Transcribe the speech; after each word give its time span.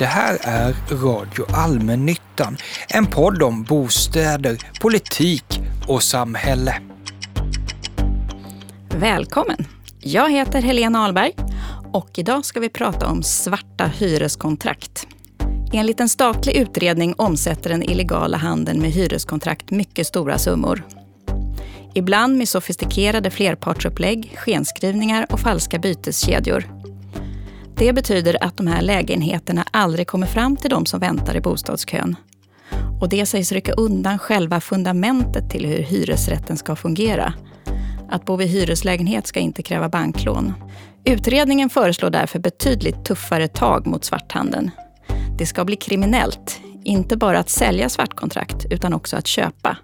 Det 0.00 0.06
här 0.06 0.38
är 0.42 0.74
Radio 0.90 1.44
Allmännyttan, 1.52 2.56
en 2.88 3.06
podd 3.06 3.42
om 3.42 3.62
bostäder, 3.62 4.58
politik 4.80 5.44
och 5.88 6.02
samhälle. 6.02 6.80
Välkommen! 8.88 9.66
Jag 9.98 10.30
heter 10.30 10.62
Helena 10.62 11.04
Ahlberg 11.04 11.32
och 11.92 12.18
idag 12.18 12.44
ska 12.44 12.60
vi 12.60 12.68
prata 12.68 13.06
om 13.06 13.22
svarta 13.22 13.86
hyreskontrakt. 13.86 15.06
Enligt 15.72 16.00
en 16.00 16.08
statlig 16.08 16.56
utredning 16.56 17.14
omsätter 17.18 17.70
den 17.70 17.82
illegala 17.82 18.36
handeln 18.36 18.80
med 18.80 18.90
hyreskontrakt 18.90 19.70
mycket 19.70 20.06
stora 20.06 20.38
summor. 20.38 20.84
Ibland 21.94 22.36
med 22.36 22.48
sofistikerade 22.48 23.30
flerpartsupplägg, 23.30 24.32
skenskrivningar 24.36 25.26
och 25.30 25.40
falska 25.40 25.78
byteskedjor. 25.78 26.79
Det 27.80 27.92
betyder 27.92 28.44
att 28.44 28.56
de 28.56 28.66
här 28.66 28.82
lägenheterna 28.82 29.64
aldrig 29.70 30.06
kommer 30.06 30.26
fram 30.26 30.56
till 30.56 30.70
de 30.70 30.86
som 30.86 31.00
väntar 31.00 31.36
i 31.36 31.40
bostadskön. 31.40 32.16
Och 33.00 33.08
det 33.08 33.26
sägs 33.26 33.52
rycka 33.52 33.72
undan 33.72 34.18
själva 34.18 34.60
fundamentet 34.60 35.50
till 35.50 35.66
hur 35.66 35.78
hyresrätten 35.78 36.56
ska 36.56 36.76
fungera. 36.76 37.34
Att 38.10 38.24
bo 38.24 38.42
i 38.42 38.46
hyreslägenhet 38.46 39.26
ska 39.26 39.40
inte 39.40 39.62
kräva 39.62 39.88
banklån. 39.88 40.52
Utredningen 41.04 41.70
föreslår 41.70 42.10
därför 42.10 42.38
betydligt 42.38 43.04
tuffare 43.04 43.48
tag 43.48 43.86
mot 43.86 44.04
svarthandeln. 44.04 44.70
Det 45.38 45.46
ska 45.46 45.64
bli 45.64 45.76
kriminellt, 45.76 46.60
inte 46.84 47.16
bara 47.16 47.38
att 47.38 47.50
sälja 47.50 47.88
svartkontrakt 47.88 48.66
utan 48.70 48.94
också 48.94 49.16
att 49.16 49.26
köpa. 49.26 49.76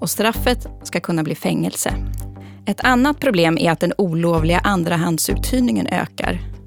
Och 0.00 0.10
straffet 0.10 0.66
ska 0.82 1.00
kunna 1.00 1.22
bli 1.22 1.34
fängelse. 1.34 1.94
Ett 2.66 2.80
annat 2.80 3.20
problem 3.20 3.58
är 3.58 3.70
att 3.70 3.80
den 3.80 3.92
olovliga 3.98 4.58
andrahandsuthyrningen 4.58 5.86
ökar. 5.86 6.57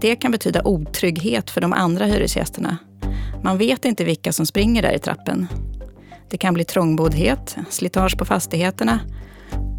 Det 0.00 0.16
kan 0.16 0.32
betyda 0.32 0.62
otrygghet 0.64 1.50
för 1.50 1.60
de 1.60 1.72
andra 1.72 2.04
hyresgästerna. 2.04 2.76
Man 3.42 3.58
vet 3.58 3.84
inte 3.84 4.04
vilka 4.04 4.32
som 4.32 4.46
springer 4.46 4.82
där 4.82 4.92
i 4.92 4.98
trappen. 4.98 5.46
Det 6.30 6.38
kan 6.38 6.54
bli 6.54 6.64
trångboddhet, 6.64 7.56
slitage 7.70 8.18
på 8.18 8.24
fastigheterna 8.24 9.00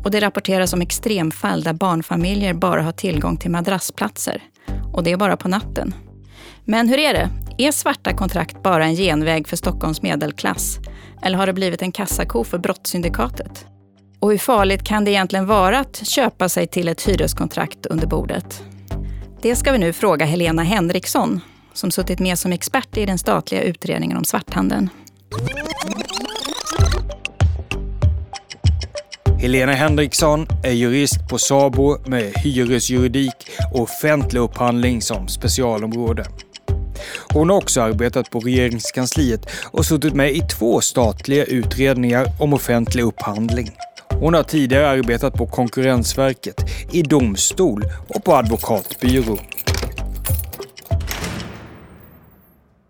och 0.04 0.12
det 0.12 0.20
rapporteras 0.20 0.74
om 0.74 0.82
extremfall 0.82 1.64
där 1.64 1.74
barnfamiljer 1.74 2.54
bara 2.54 2.82
har 2.82 2.92
tillgång 2.92 3.38
till 3.38 3.52
madrassplatser. 3.52 4.44
Och 4.94 5.04
det 5.04 5.12
är 5.12 5.18
bara 5.18 5.38
på 5.38 5.48
natten. 5.48 5.94
Men 6.66 6.90
hur 6.90 7.00
är 7.00 7.14
det? 7.14 7.30
Är 7.58 7.72
svarta 7.72 8.14
kontrakt 8.14 8.64
bara 8.64 8.86
en 8.86 8.96
genväg 8.96 9.48
för 9.48 9.58
Stockholms 9.58 10.02
medelklass? 10.02 10.78
Eller 11.22 11.38
har 11.38 11.48
det 11.48 11.54
blivit 11.54 11.82
en 11.82 11.92
kassako 11.92 12.44
för 12.44 12.58
brottssyndikatet? 12.58 13.66
Och 14.20 14.32
hur 14.32 14.38
farligt 14.38 14.84
kan 14.84 15.06
det 15.06 15.12
egentligen 15.12 15.46
vara 15.46 15.80
att 15.80 16.08
köpa 16.08 16.50
sig 16.50 16.68
till 16.68 16.88
ett 16.88 17.02
hyreskontrakt 17.02 17.86
under 17.86 18.08
bordet? 18.08 18.64
Det 19.42 19.56
ska 19.56 19.72
vi 19.72 19.78
nu 19.78 19.94
fråga 19.94 20.26
Helena 20.26 20.64
Henriksson, 20.64 21.42
som 21.74 21.92
suttit 21.92 22.20
med 22.20 22.40
som 22.40 22.52
expert 22.52 22.98
i 22.98 23.06
den 23.06 23.18
statliga 23.18 23.62
utredningen 23.62 24.18
om 24.18 24.24
svarthandeln. 24.24 24.90
Helena 29.40 29.74
Henriksson 29.74 30.48
är 30.64 30.72
jurist 30.72 31.30
på 31.30 31.38
SABO 31.38 31.98
med 32.10 32.34
hyresjuridik 32.36 33.50
och 33.74 33.82
offentlig 33.82 34.40
upphandling 34.40 35.02
som 35.02 35.28
specialområde. 35.28 36.26
Hon 37.34 37.50
har 37.50 37.58
också 37.58 37.82
arbetat 37.82 38.30
på 38.30 38.40
regeringskansliet 38.40 39.50
och 39.72 39.86
suttit 39.86 40.14
med 40.14 40.32
i 40.32 40.42
två 40.42 40.82
statliga 40.82 41.44
utredningar 41.46 42.28
om 42.40 42.54
offentlig 42.54 43.04
upphandling. 43.04 43.72
Hon 44.20 44.34
har 44.34 44.44
tidigare 44.44 44.90
arbetat 44.90 45.34
på 45.34 45.48
Konkurrensverket, 45.48 46.56
i 46.92 47.02
domstol 47.02 47.84
och 48.08 48.24
på 48.24 48.36
advokatbyrå. 48.36 49.40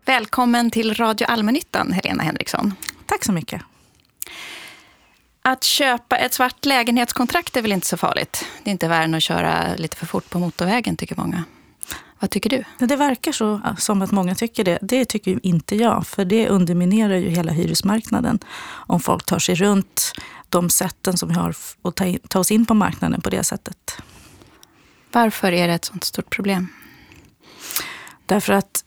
Välkommen 0.06 0.72
till 0.72 0.94
Radio 0.94 1.26
Allmännyttan, 1.28 1.92
Helena 1.92 2.24
Henriksson. 2.24 2.74
Tack 3.06 3.26
så 3.26 3.32
mycket. 3.32 3.62
Att 5.42 5.64
köpa 5.64 6.18
ett 6.18 6.34
svart 6.34 6.66
lägenhetskontrakt 6.66 7.58
är 7.58 7.62
väl 7.62 7.72
inte 7.72 7.88
så 7.88 7.98
farligt? 7.98 8.46
Det 8.64 8.70
är 8.70 8.72
inte 8.72 8.88
värre 8.88 9.04
än 9.04 9.14
att 9.14 9.24
köra 9.24 9.76
lite 9.76 9.96
för 9.96 10.06
fort 10.06 10.30
på 10.30 10.40
motorvägen, 10.40 10.96
tycker 10.96 11.16
många. 11.18 11.44
Vad 12.20 12.30
tycker 12.30 12.50
du? 12.50 12.88
Det 12.88 12.96
verkar 12.96 13.32
så 13.32 13.62
som 13.78 14.02
att 14.02 14.12
många 14.12 14.36
tycker 14.36 14.64
det. 14.64 14.80
Det 14.82 15.06
tycker 15.06 15.40
inte 15.44 15.76
jag, 15.76 16.08
för 16.08 16.26
det 16.26 16.48
underminerar 16.50 17.16
ju 17.16 17.30
hela 17.30 17.52
hyresmarknaden. 17.52 18.40
Om 18.70 19.00
folk 19.00 19.26
tar 19.26 19.40
sig 19.40 19.56
runt 19.56 20.14
de 20.50 20.70
sätten 20.70 21.18
som 21.18 21.30
vi 21.30 21.36
har 21.36 21.56
att 21.82 21.96
ta, 21.96 22.06
in, 22.06 22.20
ta 22.28 22.40
oss 22.40 22.52
in 22.52 22.66
på 22.66 22.74
marknaden 22.74 23.22
på 23.22 23.30
det 23.30 23.44
sättet. 23.44 23.98
Varför 25.12 25.52
är 25.52 25.68
det 25.68 25.74
ett 25.74 25.86
sånt 25.86 26.04
stort 26.04 26.30
problem? 26.30 26.68
Därför 28.26 28.54
att 28.54 28.84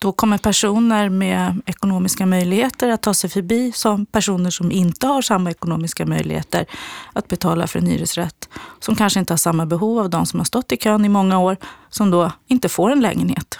då 0.00 0.12
kommer 0.12 0.38
personer 0.38 1.08
med 1.08 1.62
ekonomiska 1.66 2.26
möjligheter 2.26 2.88
att 2.88 3.02
ta 3.02 3.14
sig 3.14 3.30
förbi 3.30 3.72
som 3.72 4.06
personer 4.06 4.50
som 4.50 4.72
inte 4.72 5.06
har 5.06 5.22
samma 5.22 5.50
ekonomiska 5.50 6.06
möjligheter 6.06 6.66
att 7.12 7.28
betala 7.28 7.66
för 7.66 7.78
en 7.78 7.86
hyresrätt. 7.86 8.48
Som 8.80 8.96
kanske 8.96 9.20
inte 9.20 9.32
har 9.32 9.38
samma 9.38 9.66
behov 9.66 9.98
av 9.98 10.10
de 10.10 10.26
som 10.26 10.40
har 10.40 10.44
stått 10.44 10.72
i 10.72 10.76
kön 10.76 11.04
i 11.04 11.08
många 11.08 11.38
år, 11.38 11.56
som 11.88 12.10
då 12.10 12.32
inte 12.46 12.68
får 12.68 12.90
en 12.90 13.00
lägenhet. 13.00 13.58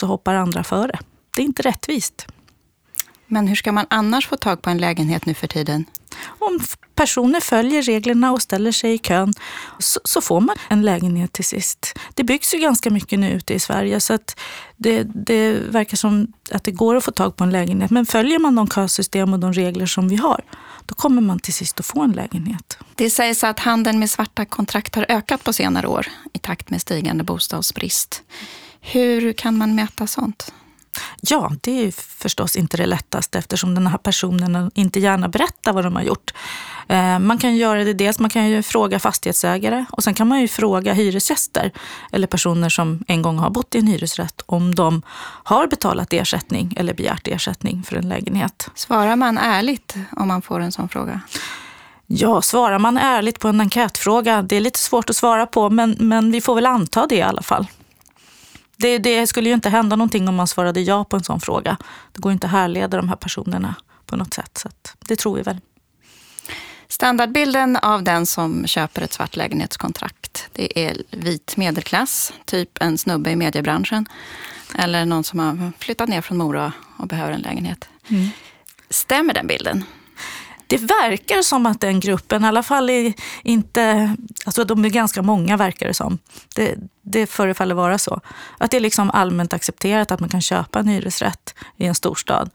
Så 0.00 0.06
hoppar 0.06 0.34
andra 0.34 0.64
före. 0.64 0.98
Det 1.36 1.42
är 1.42 1.46
inte 1.46 1.62
rättvist. 1.62 2.26
Men 3.26 3.48
hur 3.48 3.56
ska 3.56 3.72
man 3.72 3.86
annars 3.90 4.26
få 4.26 4.36
tag 4.36 4.62
på 4.62 4.70
en 4.70 4.78
lägenhet 4.78 5.26
nu 5.26 5.34
för 5.34 5.46
tiden? 5.46 5.84
Om 6.38 6.60
personer 6.94 7.40
följer 7.40 7.82
reglerna 7.82 8.32
och 8.32 8.42
ställer 8.42 8.72
sig 8.72 8.94
i 8.94 8.98
kön 8.98 9.34
så, 9.78 10.00
så, 10.04 10.20
får 10.20 10.40
man 10.40 10.56
en 10.68 10.82
lägenhet 10.82 11.32
till 11.32 11.44
sist. 11.44 11.98
Det 12.14 12.24
byggs 12.24 12.54
ju 12.54 12.58
ganska 12.58 12.90
mycket 12.90 13.18
nu 13.18 13.30
ute 13.30 13.54
i 13.54 13.60
Sverige 13.60 14.00
så 14.00 14.14
att 14.14 14.40
det, 14.76 15.02
det 15.02 15.52
verkar 15.52 15.96
som 15.96 16.32
att 16.50 16.64
det 16.64 16.70
går 16.70 16.96
att 16.96 17.04
få 17.04 17.10
tag 17.10 17.36
på 17.36 17.44
en 17.44 17.50
lägenhet. 17.50 17.90
Men 17.90 18.06
följer 18.06 18.38
man 18.38 18.54
de 18.54 18.68
kösystem 18.68 19.32
och 19.32 19.38
de 19.38 19.52
regler 19.52 19.86
som 19.86 20.08
vi 20.08 20.16
har, 20.16 20.40
då 20.86 20.94
kommer 20.94 21.22
man 21.22 21.38
till 21.38 21.54
sist 21.54 21.80
att 21.80 21.86
få 21.86 22.02
en 22.02 22.12
lägenhet. 22.12 22.78
Det 22.94 23.10
sägs 23.10 23.44
att 23.44 23.60
handeln 23.60 23.98
med 23.98 24.10
svarta 24.10 24.44
kontrakt 24.44 24.94
har 24.94 25.06
ökat 25.08 25.44
på 25.44 25.52
senare 25.52 25.86
år 25.86 26.06
i 26.32 26.38
takt 26.38 26.70
med 26.70 26.80
stigande 26.80 27.24
bostadsbrist. 27.24 28.22
Hur 28.80 29.32
kan 29.32 29.58
man 29.58 29.74
mäta 29.74 30.06
sånt? 30.06 30.52
Ja, 31.20 31.52
det 31.60 31.86
är 31.86 31.90
förstås 31.90 32.56
inte 32.56 32.76
det 32.76 32.86
lättaste 32.86 33.38
eftersom 33.38 33.74
den 33.74 33.86
här 33.86 33.98
personen 33.98 34.70
inte 34.74 35.00
gärna 35.00 35.28
berättar 35.28 35.72
vad 35.72 35.84
de 35.84 35.96
har 35.96 36.02
gjort. 36.02 36.34
Eh, 36.88 37.18
man 37.18 37.38
kan 37.38 37.56
göra 37.56 37.84
det 37.84 37.92
dels, 37.92 38.18
man 38.18 38.30
kan 38.30 38.48
ju 38.48 38.62
fråga 38.62 38.98
fastighetsägare 38.98 39.84
och 39.90 40.04
sen 40.04 40.14
kan 40.14 40.28
man 40.28 40.40
ju 40.40 40.48
fråga 40.48 40.92
hyresgäster 40.92 41.70
eller 42.12 42.26
personer 42.26 42.68
som 42.68 43.04
en 43.08 43.22
gång 43.22 43.38
har 43.38 43.50
bott 43.50 43.74
i 43.74 43.78
en 43.78 43.86
hyresrätt 43.86 44.42
om 44.46 44.74
de 44.74 45.02
har 45.44 45.66
betalat 45.66 46.12
ersättning 46.12 46.74
eller 46.76 46.94
begärt 46.94 47.28
ersättning 47.28 47.82
för 47.82 47.96
en 47.96 48.08
lägenhet. 48.08 48.70
Svarar 48.74 49.16
man 49.16 49.38
ärligt 49.38 49.94
om 50.16 50.28
man 50.28 50.42
får 50.42 50.60
en 50.60 50.72
sån 50.72 50.88
fråga? 50.88 51.20
Ja, 52.06 52.42
svarar 52.42 52.78
man 52.78 52.98
ärligt 52.98 53.40
på 53.40 53.48
en 53.48 53.60
enkätfråga, 53.60 54.42
det 54.42 54.56
är 54.56 54.60
lite 54.60 54.78
svårt 54.78 55.10
att 55.10 55.16
svara 55.16 55.46
på, 55.46 55.70
men, 55.70 55.96
men 56.00 56.32
vi 56.32 56.40
får 56.40 56.54
väl 56.54 56.66
anta 56.66 57.06
det 57.06 57.14
i 57.14 57.22
alla 57.22 57.42
fall. 57.42 57.66
Det, 58.76 58.98
det, 58.98 59.26
skulle 59.26 59.48
ju 59.48 59.54
inte 59.54 59.68
hända 59.68 59.96
någonting 59.96 60.28
om 60.28 60.34
man 60.34 60.48
svarade 60.48 60.80
ja 60.80 61.04
på 61.04 61.16
en 61.16 61.24
sån 61.24 61.40
fråga. 61.40 61.76
Det 62.12 62.20
går 62.20 62.32
inte 62.32 62.46
att 62.46 62.52
härleda 62.52 62.96
de 62.96 63.08
här 63.08 63.16
personerna 63.16 63.74
på 64.06 64.16
något 64.16 64.34
sätt. 64.34 64.58
Så 64.58 64.68
det 64.98 65.16
tror 65.16 65.36
vi 65.36 65.42
väl. 65.42 65.60
Standardbilden 66.88 67.76
av 67.76 68.02
den 68.02 68.26
som 68.26 68.66
köper 68.66 69.02
ett 69.02 69.12
svart 69.12 69.36
lägenhetskontrakt, 69.36 70.48
det 70.52 70.86
är 70.86 71.02
vit 71.10 71.56
medelklass, 71.56 72.32
typ 72.44 72.82
en 72.82 72.98
snubbe 72.98 73.30
i 73.30 73.36
mediebranschen. 73.36 74.06
Eller 74.78 75.04
någon 75.04 75.24
som 75.24 75.38
har 75.38 75.72
flyttat 75.78 76.08
ner 76.08 76.20
från 76.20 76.38
Mora 76.38 76.72
och 76.96 77.06
behöver 77.06 77.32
en 77.32 77.40
lägenhet. 77.40 77.88
Mm. 78.08 78.28
Stämmer 78.90 79.34
den 79.34 79.46
bilden? 79.46 79.84
Det 80.78 80.86
verkar 80.86 81.42
som 81.42 81.66
att 81.66 81.80
den 81.80 82.00
gruppen, 82.00 82.44
i 82.44 82.46
alla 82.46 82.62
fall 82.62 82.90
är 82.90 83.12
inte, 83.42 84.16
alltså 84.44 84.64
de 84.64 84.84
är 84.84 84.88
ganska 84.88 85.22
många 85.22 85.56
verkar 85.56 85.86
det 85.86 85.94
som. 85.94 86.18
Det, 86.54 86.74
det 87.02 87.26
förefaller 87.26 87.74
vara 87.74 87.98
så. 87.98 88.20
Att 88.58 88.70
det 88.70 88.76
är 88.76 88.80
liksom 88.80 89.10
allmänt 89.10 89.52
accepterat 89.52 90.10
att 90.10 90.20
man 90.20 90.28
kan 90.28 90.40
köpa 90.40 90.78
en 90.78 90.88
hyresrätt 90.88 91.54
i 91.76 91.86
en 91.86 91.94
storstad. 91.94 92.50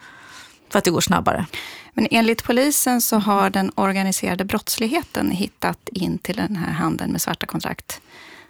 För 0.70 0.80
att 0.80 0.86
det 0.86 0.92
går 0.92 1.02
snabbare. 1.02 1.46
Men 1.94 2.08
enligt 2.12 2.44
polisen 2.44 3.02
så 3.02 3.18
har 3.18 3.50
den 3.50 3.72
organiserade 3.76 4.46
brottsligheten 4.46 5.32
hittat 5.32 5.90
in 5.90 6.18
till 6.18 6.36
den 6.36 6.56
här 6.56 6.72
handeln 6.72 7.12
med 7.12 7.22
svarta 7.22 7.46
kontrakt. 7.46 8.02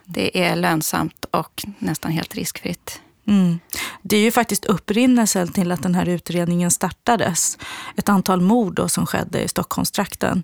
Det 0.05 0.43
är 0.43 0.55
lönsamt 0.55 1.25
och 1.31 1.65
nästan 1.79 2.11
helt 2.11 2.35
riskfritt. 2.35 3.01
Mm. 3.29 3.59
Det 4.01 4.17
är 4.17 4.21
ju 4.21 4.31
faktiskt 4.31 4.65
upprinnelsen 4.65 5.51
till 5.51 5.71
att 5.71 5.83
den 5.83 5.95
här 5.95 6.09
utredningen 6.09 6.71
startades. 6.71 7.57
Ett 7.95 8.09
antal 8.09 8.41
mord 8.41 8.75
då 8.75 8.89
som 8.89 9.05
skedde 9.05 9.43
i 9.43 9.47
Stockholmstrakten. 9.47 10.43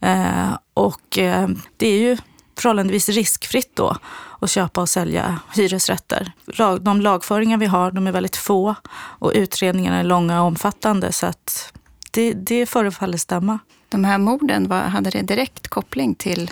Eh, 0.00 0.58
och 0.74 1.18
eh, 1.18 1.48
det 1.76 1.86
är 1.86 1.98
ju 1.98 2.16
förhållandevis 2.58 3.08
riskfritt 3.08 3.76
då 3.76 3.96
att 4.40 4.50
köpa 4.50 4.80
och 4.80 4.88
sälja 4.88 5.40
hyresrätter. 5.54 6.32
De 6.80 7.00
lagföringar 7.00 7.58
vi 7.58 7.66
har 7.66 7.90
de 7.90 8.06
är 8.06 8.12
väldigt 8.12 8.36
få 8.36 8.74
och 8.94 9.32
utredningarna 9.34 9.96
är 9.96 10.04
långa 10.04 10.40
och 10.40 10.46
omfattande. 10.46 11.12
Så 11.12 11.26
att 11.26 11.72
det, 12.10 12.32
det 12.32 12.66
förefaller 12.66 13.18
stämma. 13.18 13.58
De 13.88 14.04
här 14.04 14.18
morden, 14.18 14.70
hade 14.70 15.10
det 15.10 15.22
direkt 15.22 15.68
koppling 15.68 16.14
till 16.14 16.50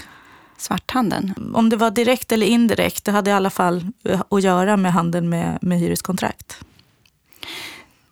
svarthandeln? 0.56 1.54
Om 1.54 1.68
det 1.68 1.76
var 1.76 1.90
direkt 1.90 2.32
eller 2.32 2.46
indirekt, 2.46 3.04
det 3.04 3.12
hade 3.12 3.30
i 3.30 3.32
alla 3.32 3.50
fall 3.50 3.86
eh, 4.04 4.22
att 4.28 4.42
göra 4.42 4.76
med 4.76 4.92
handeln 4.92 5.28
med, 5.28 5.58
med 5.62 5.78
hyreskontrakt. 5.78 6.58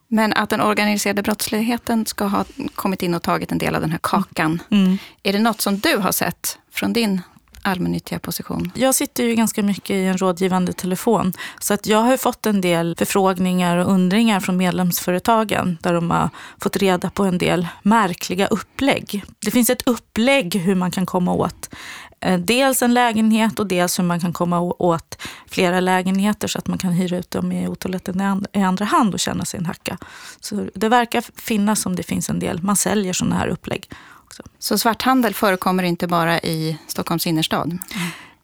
Men 0.09 0.33
att 0.33 0.51
den 0.51 0.61
organiserade 0.61 1.23
brottsligheten 1.23 2.07
ska 2.07 2.25
ha 2.25 2.45
kommit 2.75 3.03
in 3.03 3.15
och 3.15 3.23
tagit 3.23 3.53
en 3.53 3.59
del 3.59 3.75
av 3.75 3.81
den 3.81 3.91
här 3.91 4.01
kakan. 4.03 4.63
Mm. 4.71 4.99
Är 5.23 5.33
det 5.33 5.39
något 5.39 5.61
som 5.61 5.79
du 5.79 5.97
har 5.97 6.13
sett 6.13 6.59
från 6.71 6.93
din 6.93 7.21
allmännyttiga 7.63 8.19
position? 8.19 8.73
Jag 8.75 8.95
sitter 8.95 9.25
ju 9.25 9.35
ganska 9.35 9.63
mycket 9.63 9.91
i 9.91 10.05
en 10.05 10.19
rådgivande 10.19 10.73
telefon. 10.73 11.33
Så 11.61 11.75
att 11.75 11.87
jag 11.87 11.99
har 11.99 12.17
fått 12.17 12.47
en 12.47 12.61
del 12.61 12.97
förfrågningar 12.99 13.77
och 13.77 13.93
undringar 13.93 14.41
från 14.41 14.57
medlemsföretagen 14.57 15.79
där 15.83 15.95
de 15.95 16.11
har 16.11 16.31
fått 16.61 16.77
reda 16.77 17.11
på 17.11 17.25
en 17.25 17.39
del 17.39 17.69
märkliga 17.83 18.47
upplägg. 18.47 19.25
Det 19.39 19.51
finns 19.51 19.71
ett 19.71 19.89
upplägg 19.89 20.55
hur 20.57 20.75
man 20.75 20.91
kan 20.91 21.07
komma 21.07 21.33
åt 21.33 21.75
eh, 22.21 22.39
dels 22.39 22.83
en 22.83 22.95
lägenhet 22.95 23.59
och 23.59 23.67
dels 23.67 23.99
hur 23.99 24.05
man 24.05 24.21
kan 24.21 24.33
komma 24.33 24.61
åt 24.61 25.23
flera 25.47 25.81
lägenheter 25.81 26.49
så 26.49 26.59
att 26.59 26.67
man 26.67 26.79
kan 26.79 26.93
hyra 26.93 27.19
ut 27.19 27.31
dem 27.31 27.53
i 27.53 27.69
otoaletten 27.69 28.47
i 28.53 28.63
andra 28.63 28.85
hand 28.85 29.15
och 29.15 29.21
tjäna 29.21 29.45
sig 29.45 29.59
en 29.59 29.67
hacka. 29.67 29.99
Så 30.41 30.67
det 30.75 30.89
verkar 30.89 31.25
finnas 31.37 31.81
som 31.81 31.97
det 31.97 32.03
finns 32.03 32.31
en 32.31 32.39
del. 32.39 32.63
Man 32.63 32.77
säljer 32.77 33.13
sådana 33.13 33.37
här 33.37 33.49
upplägg 33.49 33.89
också. 34.33 34.43
Så 34.59 34.79
svarthandel 34.79 35.35
förekommer 35.35 35.83
inte 35.83 36.07
bara 36.07 36.41
i 36.41 36.79
Stockholms 36.87 37.27
innerstad? 37.27 37.79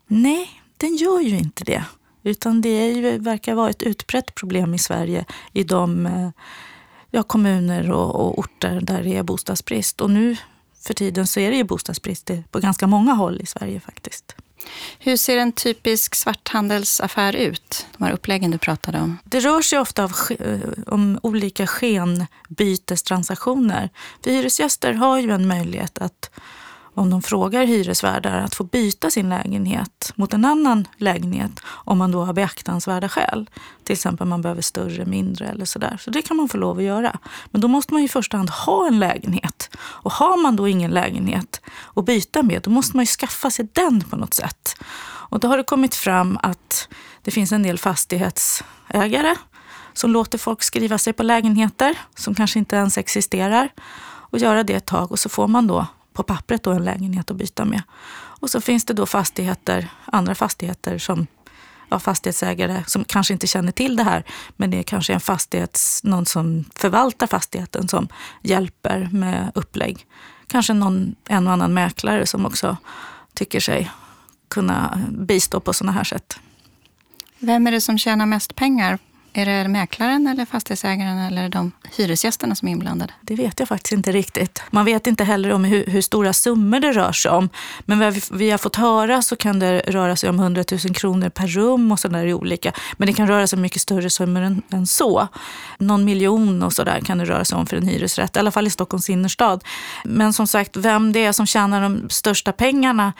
Nej, 0.06 0.50
den 0.76 0.96
gör 0.96 1.20
ju 1.20 1.38
inte 1.38 1.64
det. 1.64 1.84
Utan 2.22 2.60
det 2.60 2.68
är 2.68 2.94
ju, 2.94 3.18
verkar 3.18 3.54
vara 3.54 3.70
ett 3.70 3.82
utbrett 3.82 4.34
problem 4.34 4.74
i 4.74 4.78
Sverige 4.78 5.24
i 5.52 5.64
de 5.64 6.06
eh, 6.06 6.30
ja, 7.10 7.22
kommuner 7.22 7.90
och, 7.90 8.14
och 8.14 8.38
orter 8.38 8.80
där 8.80 9.02
det 9.02 9.16
är 9.16 9.22
bostadsbrist. 9.22 10.00
Och 10.00 10.10
nu 10.10 10.36
för 10.80 10.94
tiden 10.94 11.26
så 11.26 11.40
är 11.40 11.50
det 11.50 11.56
ju 11.56 11.64
bostadsbrist 11.64 12.30
på 12.50 12.60
ganska 12.60 12.86
många 12.86 13.12
håll 13.12 13.40
i 13.40 13.46
Sverige 13.46 13.80
faktiskt. 13.80 14.36
Hur 14.98 15.16
ser 15.16 15.36
en 15.36 15.52
typisk 15.52 16.14
svarthandelsaffär 16.14 17.36
ut? 17.36 17.86
De 17.96 18.04
här 18.04 18.12
uppläggen 18.12 18.50
du 18.50 18.58
pratade 18.58 19.00
om. 19.00 19.18
Det 19.24 19.40
rör 19.40 19.62
sig 19.62 19.78
ofta 19.78 20.04
av, 20.04 20.12
eh, 20.38 20.58
om 20.86 21.20
olika 21.22 21.66
skenbytestransaktioner. 21.66 23.90
För 24.24 24.30
hyresgäster 24.30 24.92
har 24.92 25.18
ju 25.18 25.30
en 25.30 25.48
möjlighet 25.48 25.98
att 25.98 26.30
om 26.98 27.10
de 27.10 27.22
frågar 27.22 27.66
hyresvärdar 27.66 28.38
att 28.38 28.54
få 28.54 28.64
byta 28.64 29.10
sin 29.10 29.28
lägenhet 29.28 30.12
mot 30.14 30.34
en 30.34 30.44
annan 30.44 30.88
lägenhet 30.96 31.60
om 31.66 31.98
man 31.98 32.12
då 32.12 32.24
har 32.24 32.32
beaktansvärda 32.32 33.08
skäl. 33.08 33.50
Till 33.84 33.92
exempel 33.92 34.22
om 34.22 34.28
man 34.28 34.42
behöver 34.42 34.62
större, 34.62 35.04
mindre 35.04 35.46
eller 35.46 35.64
sådär. 35.64 35.96
Så 36.00 36.10
det 36.10 36.22
kan 36.22 36.36
man 36.36 36.48
få 36.48 36.56
lov 36.56 36.78
att 36.78 36.84
göra. 36.84 37.18
Men 37.50 37.60
då 37.60 37.68
måste 37.68 37.94
man 37.94 38.02
i 38.02 38.08
första 38.08 38.36
hand 38.36 38.50
ha 38.50 38.86
en 38.86 38.98
lägenhet. 38.98 39.70
Och 39.78 40.12
har 40.12 40.42
man 40.42 40.56
då 40.56 40.68
ingen 40.68 40.90
lägenhet 40.90 41.60
att 41.96 42.04
byta 42.04 42.42
med, 42.42 42.62
då 42.62 42.70
måste 42.70 42.96
man 42.96 43.02
ju 43.02 43.06
skaffa 43.06 43.50
sig 43.50 43.68
den 43.72 44.00
på 44.00 44.16
något 44.16 44.34
sätt. 44.34 44.76
Och 45.30 45.40
då 45.40 45.48
har 45.48 45.56
det 45.56 45.64
kommit 45.64 45.94
fram 45.94 46.38
att 46.42 46.88
det 47.22 47.30
finns 47.30 47.52
en 47.52 47.62
del 47.62 47.78
fastighetsägare 47.78 49.34
som 49.92 50.10
låter 50.10 50.38
folk 50.38 50.62
skriva 50.62 50.98
sig 50.98 51.12
på 51.12 51.22
lägenheter 51.22 51.98
som 52.16 52.34
kanske 52.34 52.58
inte 52.58 52.76
ens 52.76 52.98
existerar 52.98 53.68
och 54.30 54.38
göra 54.38 54.62
det 54.62 54.74
ett 54.74 54.86
tag 54.86 55.12
och 55.12 55.18
så 55.18 55.28
får 55.28 55.48
man 55.48 55.66
då 55.66 55.86
på 56.18 56.22
pappret 56.22 56.62
då 56.62 56.70
en 56.70 56.84
lägenhet 56.84 57.30
att 57.30 57.36
byta 57.36 57.64
med. 57.64 57.82
Och 58.40 58.50
så 58.50 58.60
finns 58.60 58.84
det 58.84 58.94
då 58.94 59.06
fastigheter, 59.06 59.88
andra 60.04 60.34
fastigheter 60.34 60.98
som 60.98 61.26
ja, 61.88 61.98
fastighetsägare 61.98 62.84
som 62.86 63.04
kanske 63.04 63.32
inte 63.32 63.46
känner 63.46 63.72
till 63.72 63.96
det 63.96 64.02
här, 64.02 64.24
men 64.56 64.70
det 64.70 64.78
är 64.78 64.82
kanske 64.82 65.14
en 65.14 65.20
fastighets, 65.20 66.04
någon 66.04 66.26
som 66.26 66.64
förvaltar 66.74 67.26
fastigheten 67.26 67.88
som 67.88 68.08
hjälper 68.42 69.08
med 69.12 69.52
upplägg. 69.54 70.06
Kanske 70.46 70.72
någon, 70.72 71.14
en 71.28 71.46
och 71.46 71.52
annan 71.52 71.74
mäklare 71.74 72.26
som 72.26 72.46
också 72.46 72.76
tycker 73.34 73.60
sig 73.60 73.90
kunna 74.48 75.02
bistå 75.10 75.60
på 75.60 75.72
sådana 75.72 75.92
här 75.92 76.04
sätt. 76.04 76.38
Vem 77.38 77.66
är 77.66 77.72
det 77.72 77.80
som 77.80 77.98
tjänar 77.98 78.26
mest 78.26 78.54
pengar 78.54 78.98
är 79.46 79.62
det 79.62 79.68
mäklaren 79.68 80.26
eller 80.26 80.44
fastighetsägaren 80.44 81.18
eller 81.18 81.48
de 81.48 81.72
hyresgästerna 81.96 82.54
som 82.54 82.68
är 82.68 82.72
inblandade? 82.72 83.12
Det 83.20 83.34
vet 83.34 83.58
jag 83.58 83.68
faktiskt 83.68 83.92
inte 83.92 84.12
riktigt. 84.12 84.62
Man 84.70 84.84
vet 84.84 85.06
inte 85.06 85.24
heller 85.24 85.52
om 85.52 85.64
hur, 85.64 85.86
hur 85.86 86.00
stora 86.00 86.32
summor 86.32 86.80
det 86.80 86.92
rör 86.92 87.12
sig 87.12 87.30
om. 87.30 87.48
Men 87.80 87.98
vad 87.98 88.12
vi, 88.14 88.20
vi, 88.30 88.50
har 88.50 88.58
fått 88.58 88.76
höra 88.76 89.22
så 89.22 89.36
kan 89.36 89.58
det 89.58 89.80
röra 89.80 90.16
sig 90.16 90.30
om 90.30 90.38
100 90.38 90.64
000 90.70 90.94
kronor 90.94 91.28
per 91.28 91.46
rum 91.46 91.92
och 91.92 92.00
sådär 92.00 92.32
olika. 92.32 92.72
Men 92.96 93.06
det 93.06 93.12
kan 93.12 93.28
röra 93.28 93.46
sig 93.46 93.56
om 93.56 93.62
mycket 93.62 93.82
större 93.82 94.10
summor 94.10 94.42
än, 94.42 94.62
än 94.70 94.86
så. 94.86 95.28
Någon 95.78 96.04
miljon 96.04 96.62
och 96.62 96.72
sådär 96.72 97.00
kan 97.00 97.18
det 97.18 97.24
röra 97.24 97.44
sig 97.44 97.58
om 97.58 97.66
för 97.66 97.76
en 97.76 97.86
hyresrätt. 97.86 98.36
I 98.36 98.38
alla 98.38 98.50
fall 98.50 98.66
i 98.66 98.70
Stockholms 98.70 99.10
innerstad. 99.10 99.64
Men 100.04 100.32
som 100.32 100.46
sagt, 100.46 100.76
vem 100.76 101.12
det 101.12 101.24
är 101.24 101.32
som 101.32 101.46
tjänar 101.46 101.82
de 101.82 102.08
största 102.10 102.52
pengarna 102.52 103.12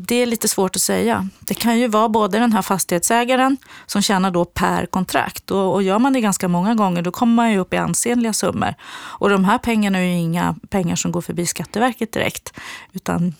det 0.00 0.14
är 0.14 0.26
lite 0.26 0.48
svårt 0.48 0.76
att 0.76 0.82
säga. 0.82 1.28
Det 1.40 1.54
kan 1.54 1.78
ju 1.78 1.88
vara 1.88 2.08
både 2.08 2.38
den 2.38 2.52
här 2.52 2.62
fastighetsägaren 2.62 3.56
som 3.86 4.02
tjänar 4.02 4.30
då 4.30 4.44
per 4.44 4.86
kontrakt 4.86 5.50
och, 5.50 5.74
och 5.74 5.82
gör 5.82 5.98
man 5.98 6.12
det 6.12 6.20
ganska 6.20 6.48
många 6.48 6.74
gånger 6.74 7.02
då 7.02 7.10
kommer 7.10 7.34
man 7.34 7.52
ju 7.52 7.58
upp 7.58 7.74
i 7.74 7.76
ansenliga 7.76 8.32
summor. 8.32 8.74
Och 8.92 9.30
de 9.30 9.44
här 9.44 9.58
pengarna 9.58 9.98
är 9.98 10.02
ju 10.02 10.18
inga 10.18 10.56
pengar 10.68 10.96
som 10.96 11.12
går 11.12 11.20
förbi 11.20 11.46
Skatteverket 11.46 12.12
direkt 12.12 12.52
utan 12.92 13.34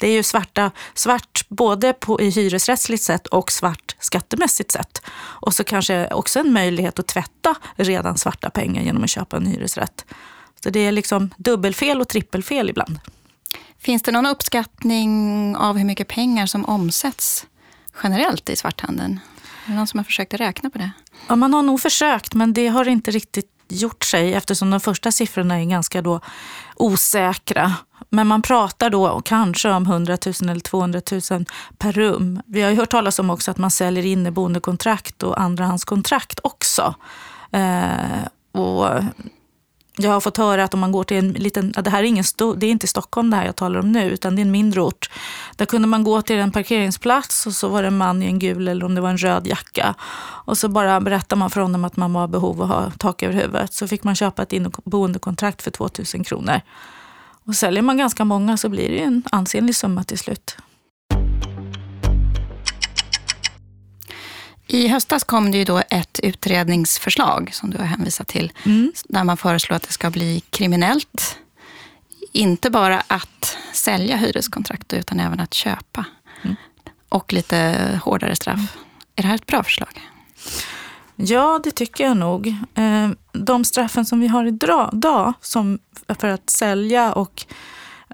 det 0.00 0.08
är 0.08 0.12
ju 0.12 0.22
svarta, 0.22 0.70
svart 0.94 1.48
både 1.48 1.92
på, 1.92 2.20
i 2.20 2.30
hyresrättsligt 2.30 3.02
sätt 3.02 3.26
och 3.26 3.52
svart 3.52 3.96
skattemässigt 3.98 4.70
sätt. 4.70 5.02
Och 5.16 5.54
så 5.54 5.64
kanske 5.64 6.08
också 6.14 6.38
en 6.38 6.52
möjlighet 6.52 6.98
att 6.98 7.06
tvätta 7.06 7.54
redan 7.76 8.18
svarta 8.18 8.50
pengar 8.50 8.82
genom 8.82 9.04
att 9.04 9.10
köpa 9.10 9.36
en 9.36 9.46
hyresrätt. 9.46 10.04
Så 10.62 10.70
det 10.70 10.80
är 10.80 10.92
liksom 10.92 11.30
dubbelfel 11.36 12.00
och 12.00 12.08
trippelfel 12.08 12.70
ibland. 12.70 12.98
Finns 13.84 14.02
det 14.02 14.12
någon 14.12 14.26
uppskattning 14.26 15.56
av 15.56 15.76
hur 15.76 15.84
mycket 15.84 16.08
pengar 16.08 16.46
som 16.46 16.64
omsätts 16.64 17.46
generellt 18.02 18.48
i 18.48 18.56
svarthandeln? 18.56 19.20
Är 19.66 19.70
det 19.70 19.76
någon 19.76 19.86
som 19.86 19.98
har 19.98 20.04
försökt 20.04 20.34
räkna 20.34 20.70
på 20.70 20.78
det? 20.78 20.90
Ja, 21.28 21.36
man 21.36 21.54
har 21.54 21.62
nog 21.62 21.80
försökt, 21.80 22.34
men 22.34 22.52
det 22.52 22.68
har 22.68 22.88
inte 22.88 23.10
riktigt 23.10 23.50
gjort 23.68 24.04
sig 24.04 24.34
eftersom 24.34 24.70
de 24.70 24.80
första 24.80 25.12
siffrorna 25.12 25.60
är 25.60 25.64
ganska 25.64 26.02
då 26.02 26.20
osäkra. 26.76 27.74
Men 28.08 28.26
man 28.26 28.42
pratar 28.42 28.90
då 28.90 29.20
kanske 29.24 29.70
om 29.70 29.86
100 29.86 30.18
000 30.26 30.50
eller 30.50 30.60
200 30.60 31.00
000 31.30 31.44
per 31.78 31.92
rum. 31.92 32.42
Vi 32.46 32.62
har 32.62 32.70
ju 32.70 32.76
hört 32.76 32.90
talas 32.90 33.18
om 33.18 33.30
också 33.30 33.50
att 33.50 33.58
man 33.58 33.70
säljer 33.70 34.06
inneboendekontrakt 34.06 35.22
och 35.22 35.40
andrahandskontrakt 35.40 36.40
också. 36.42 36.94
Eh, 37.52 38.24
och 38.52 39.02
jag 39.96 40.10
har 40.10 40.20
fått 40.20 40.36
höra 40.36 40.64
att 40.64 40.74
om 40.74 40.80
man 40.80 40.92
går 40.92 41.04
till 41.04 41.16
en 41.16 41.32
liten, 41.32 41.72
det 41.82 41.90
här 41.90 41.98
är, 41.98 42.04
ingen 42.04 42.24
stor, 42.24 42.56
det 42.56 42.66
är 42.66 42.70
inte 42.70 42.86
Stockholm 42.86 43.30
det 43.30 43.36
här 43.36 43.44
jag 43.46 43.56
talar 43.56 43.80
om 43.80 43.92
nu, 43.92 44.10
utan 44.10 44.36
det 44.36 44.40
är 44.42 44.44
en 44.44 44.50
mindre 44.50 44.80
ort. 44.80 45.10
Där 45.56 45.66
kunde 45.66 45.88
man 45.88 46.04
gå 46.04 46.22
till 46.22 46.36
en 46.36 46.52
parkeringsplats 46.52 47.46
och 47.46 47.52
så 47.52 47.68
var 47.68 47.82
det 47.82 47.88
en 47.88 47.96
man 47.96 48.22
i 48.22 48.26
en 48.26 48.38
gul 48.38 48.68
eller 48.68 48.84
om 48.84 48.94
det 48.94 49.00
var 49.00 49.10
en 49.10 49.18
röd 49.18 49.46
jacka. 49.46 49.94
Och 50.44 50.58
så 50.58 50.68
bara 50.68 51.00
berättade 51.00 51.38
man 51.38 51.50
för 51.50 51.60
honom 51.60 51.84
att 51.84 51.96
man 51.96 52.12
var 52.12 52.28
behov 52.28 52.62
av 52.62 52.72
att 52.72 52.84
ha 52.84 52.90
tak 52.98 53.22
över 53.22 53.34
huvudet. 53.34 53.74
Så 53.74 53.88
fick 53.88 54.04
man 54.04 54.14
köpa 54.14 54.42
ett 54.42 54.84
boendekontrakt 54.84 55.62
för 55.62 55.70
2000 55.70 56.24
kronor. 56.24 56.60
Och 57.46 57.54
säljer 57.54 57.82
man 57.82 57.98
ganska 57.98 58.24
många 58.24 58.56
så 58.56 58.68
blir 58.68 58.88
det 58.88 59.02
en 59.02 59.22
ansenlig 59.32 59.76
summa 59.76 60.04
till 60.04 60.18
slut. 60.18 60.56
I 64.66 64.88
höstas 64.88 65.24
kom 65.24 65.50
det 65.50 65.58
ju 65.58 65.64
då 65.64 65.82
ett 65.90 66.20
utredningsförslag 66.22 67.50
som 67.52 67.70
du 67.70 67.78
har 67.78 67.84
hänvisat 67.84 68.28
till, 68.28 68.52
mm. 68.64 68.92
där 69.04 69.24
man 69.24 69.36
föreslår 69.36 69.76
att 69.76 69.82
det 69.82 69.92
ska 69.92 70.10
bli 70.10 70.42
kriminellt, 70.50 71.38
inte 72.32 72.70
bara 72.70 73.02
att 73.06 73.58
sälja 73.72 74.16
hyreskontrakt 74.16 74.92
utan 74.92 75.20
även 75.20 75.40
att 75.40 75.54
köpa. 75.54 76.04
Mm. 76.42 76.56
Och 77.08 77.32
lite 77.32 78.00
hårdare 78.04 78.36
straff. 78.36 78.54
Mm. 78.54 78.66
Är 79.16 79.22
det 79.22 79.28
här 79.28 79.34
ett 79.34 79.46
bra 79.46 79.62
förslag? 79.62 80.00
Ja, 81.16 81.60
det 81.64 81.70
tycker 81.70 82.04
jag 82.04 82.16
nog. 82.16 82.46
Eh, 82.74 83.08
de 83.32 83.64
straffen 83.64 84.04
som 84.04 84.20
vi 84.20 84.26
har 84.26 84.46
idag 84.46 85.32
som 85.40 85.78
för 86.08 86.28
att 86.28 86.50
sälja 86.50 87.12
och 87.12 87.46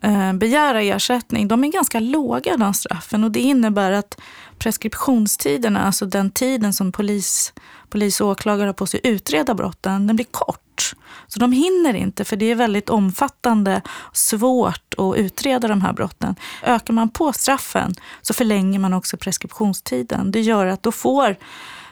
Eh, 0.02 0.32
begära 0.32 0.82
ersättning, 0.82 1.48
de 1.48 1.64
är 1.64 1.68
ganska 1.68 2.00
låga 2.00 2.56
de 2.56 2.74
straffen. 2.74 3.24
Och 3.24 3.30
det 3.30 3.40
innebär 3.40 3.92
att 3.92 4.20
preskriptionstiderna, 4.58 5.80
alltså 5.80 6.06
den 6.06 6.30
tiden 6.30 6.72
som 6.72 6.92
polis, 6.92 7.52
polis 7.88 8.20
och 8.20 8.28
åklagare 8.28 8.68
har 8.68 8.72
på 8.72 8.86
sig 8.86 9.00
att 9.04 9.06
utreda 9.10 9.54
brotten, 9.54 10.06
den 10.06 10.16
blir 10.16 10.26
kort. 10.30 10.94
Så 11.26 11.38
de 11.38 11.52
hinner 11.52 11.94
inte, 11.94 12.24
för 12.24 12.36
det 12.36 12.50
är 12.50 12.54
väldigt 12.54 12.90
omfattande, 12.90 13.82
svårt 14.12 14.94
att 14.96 15.16
utreda 15.16 15.68
de 15.68 15.80
här 15.80 15.92
brotten. 15.92 16.34
Ökar 16.62 16.94
man 16.94 17.08
på 17.08 17.32
straffen 17.32 17.94
så 18.22 18.34
förlänger 18.34 18.78
man 18.78 18.94
också 18.94 19.16
preskriptionstiden. 19.16 20.30
Det 20.30 20.40
gör 20.40 20.66
att 20.66 20.82
då 20.82 20.92
får 20.92 21.36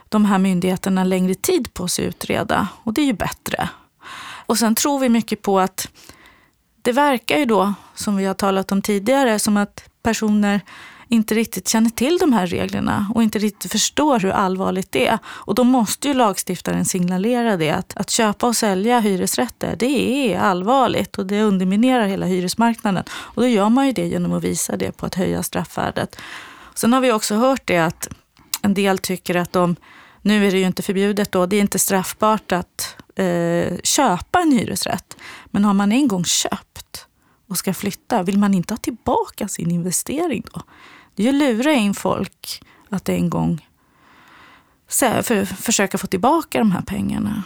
de 0.08 0.24
här 0.24 0.38
myndigheterna 0.38 1.04
längre 1.04 1.34
tid 1.34 1.74
på 1.74 1.88
sig 1.88 2.04
att 2.04 2.08
utreda 2.08 2.68
och 2.82 2.92
det 2.92 3.00
är 3.00 3.06
ju 3.06 3.12
bättre. 3.12 3.68
Och 4.46 4.58
sen 4.58 4.74
tror 4.74 4.98
vi 4.98 5.08
mycket 5.08 5.42
på 5.42 5.60
att 5.60 5.88
det 6.82 6.92
verkar 6.92 7.38
ju 7.38 7.44
då, 7.44 7.74
som 7.94 8.16
vi 8.16 8.24
har 8.24 8.34
talat 8.34 8.72
om 8.72 8.82
tidigare, 8.82 9.38
som 9.38 9.56
att 9.56 9.84
personer 10.02 10.60
inte 11.08 11.34
riktigt 11.34 11.68
känner 11.68 11.90
till 11.90 12.18
de 12.18 12.32
här 12.32 12.46
reglerna 12.46 13.12
och 13.14 13.22
inte 13.22 13.38
riktigt 13.38 13.72
förstår 13.72 14.20
hur 14.20 14.30
allvarligt 14.30 14.92
det 14.92 15.06
är. 15.06 15.18
Och 15.26 15.54
då 15.54 15.64
måste 15.64 16.08
ju 16.08 16.14
lagstiftaren 16.14 16.84
signalera 16.84 17.56
det, 17.56 17.70
att, 17.70 17.96
att 17.96 18.10
köpa 18.10 18.46
och 18.46 18.56
sälja 18.56 19.00
hyresrätter, 19.00 19.76
det 19.76 20.32
är 20.34 20.40
allvarligt 20.40 21.18
och 21.18 21.26
det 21.26 21.42
underminerar 21.42 22.06
hela 22.06 22.26
hyresmarknaden. 22.26 23.04
Och 23.10 23.42
då 23.42 23.48
gör 23.48 23.68
man 23.68 23.86
ju 23.86 23.92
det 23.92 24.06
genom 24.06 24.32
att 24.32 24.44
visa 24.44 24.76
det 24.76 24.92
på 24.92 25.06
att 25.06 25.14
höja 25.14 25.42
straffvärdet. 25.42 26.16
Sen 26.74 26.92
har 26.92 27.00
vi 27.00 27.12
också 27.12 27.34
hört 27.34 27.62
det 27.64 27.78
att 27.78 28.08
en 28.62 28.74
del 28.74 28.98
tycker 28.98 29.34
att 29.34 29.52
de 29.52 29.76
Nu 30.22 30.46
är 30.46 30.50
det 30.50 30.58
ju 30.58 30.66
inte 30.66 30.82
förbjudet 30.82 31.32
då, 31.32 31.46
det 31.46 31.56
är 31.56 31.60
inte 31.60 31.78
straffbart 31.78 32.52
att 32.52 32.96
eh, 33.18 33.78
köpa 33.82 34.40
en 34.40 34.52
hyresrätt. 34.52 35.16
Men 35.46 35.64
har 35.64 35.74
man 35.74 35.92
en 35.92 36.08
gång 36.08 36.24
köpt 36.24 37.06
och 37.48 37.58
ska 37.58 37.74
flytta, 37.74 38.22
vill 38.22 38.38
man 38.38 38.54
inte 38.54 38.74
ha 38.74 38.78
tillbaka 38.78 39.48
sin 39.48 39.70
investering 39.70 40.42
då? 40.52 40.62
Det 41.14 41.22
är 41.22 41.32
ju 41.32 41.48
att 41.48 41.56
lura 41.56 41.72
in 41.72 41.94
folk 41.94 42.62
att 42.88 43.08
en 43.08 43.30
gång 43.30 43.66
för, 44.88 45.44
försöka 45.44 45.98
få 45.98 46.06
tillbaka 46.06 46.58
de 46.58 46.72
här 46.72 46.82
pengarna. 46.82 47.42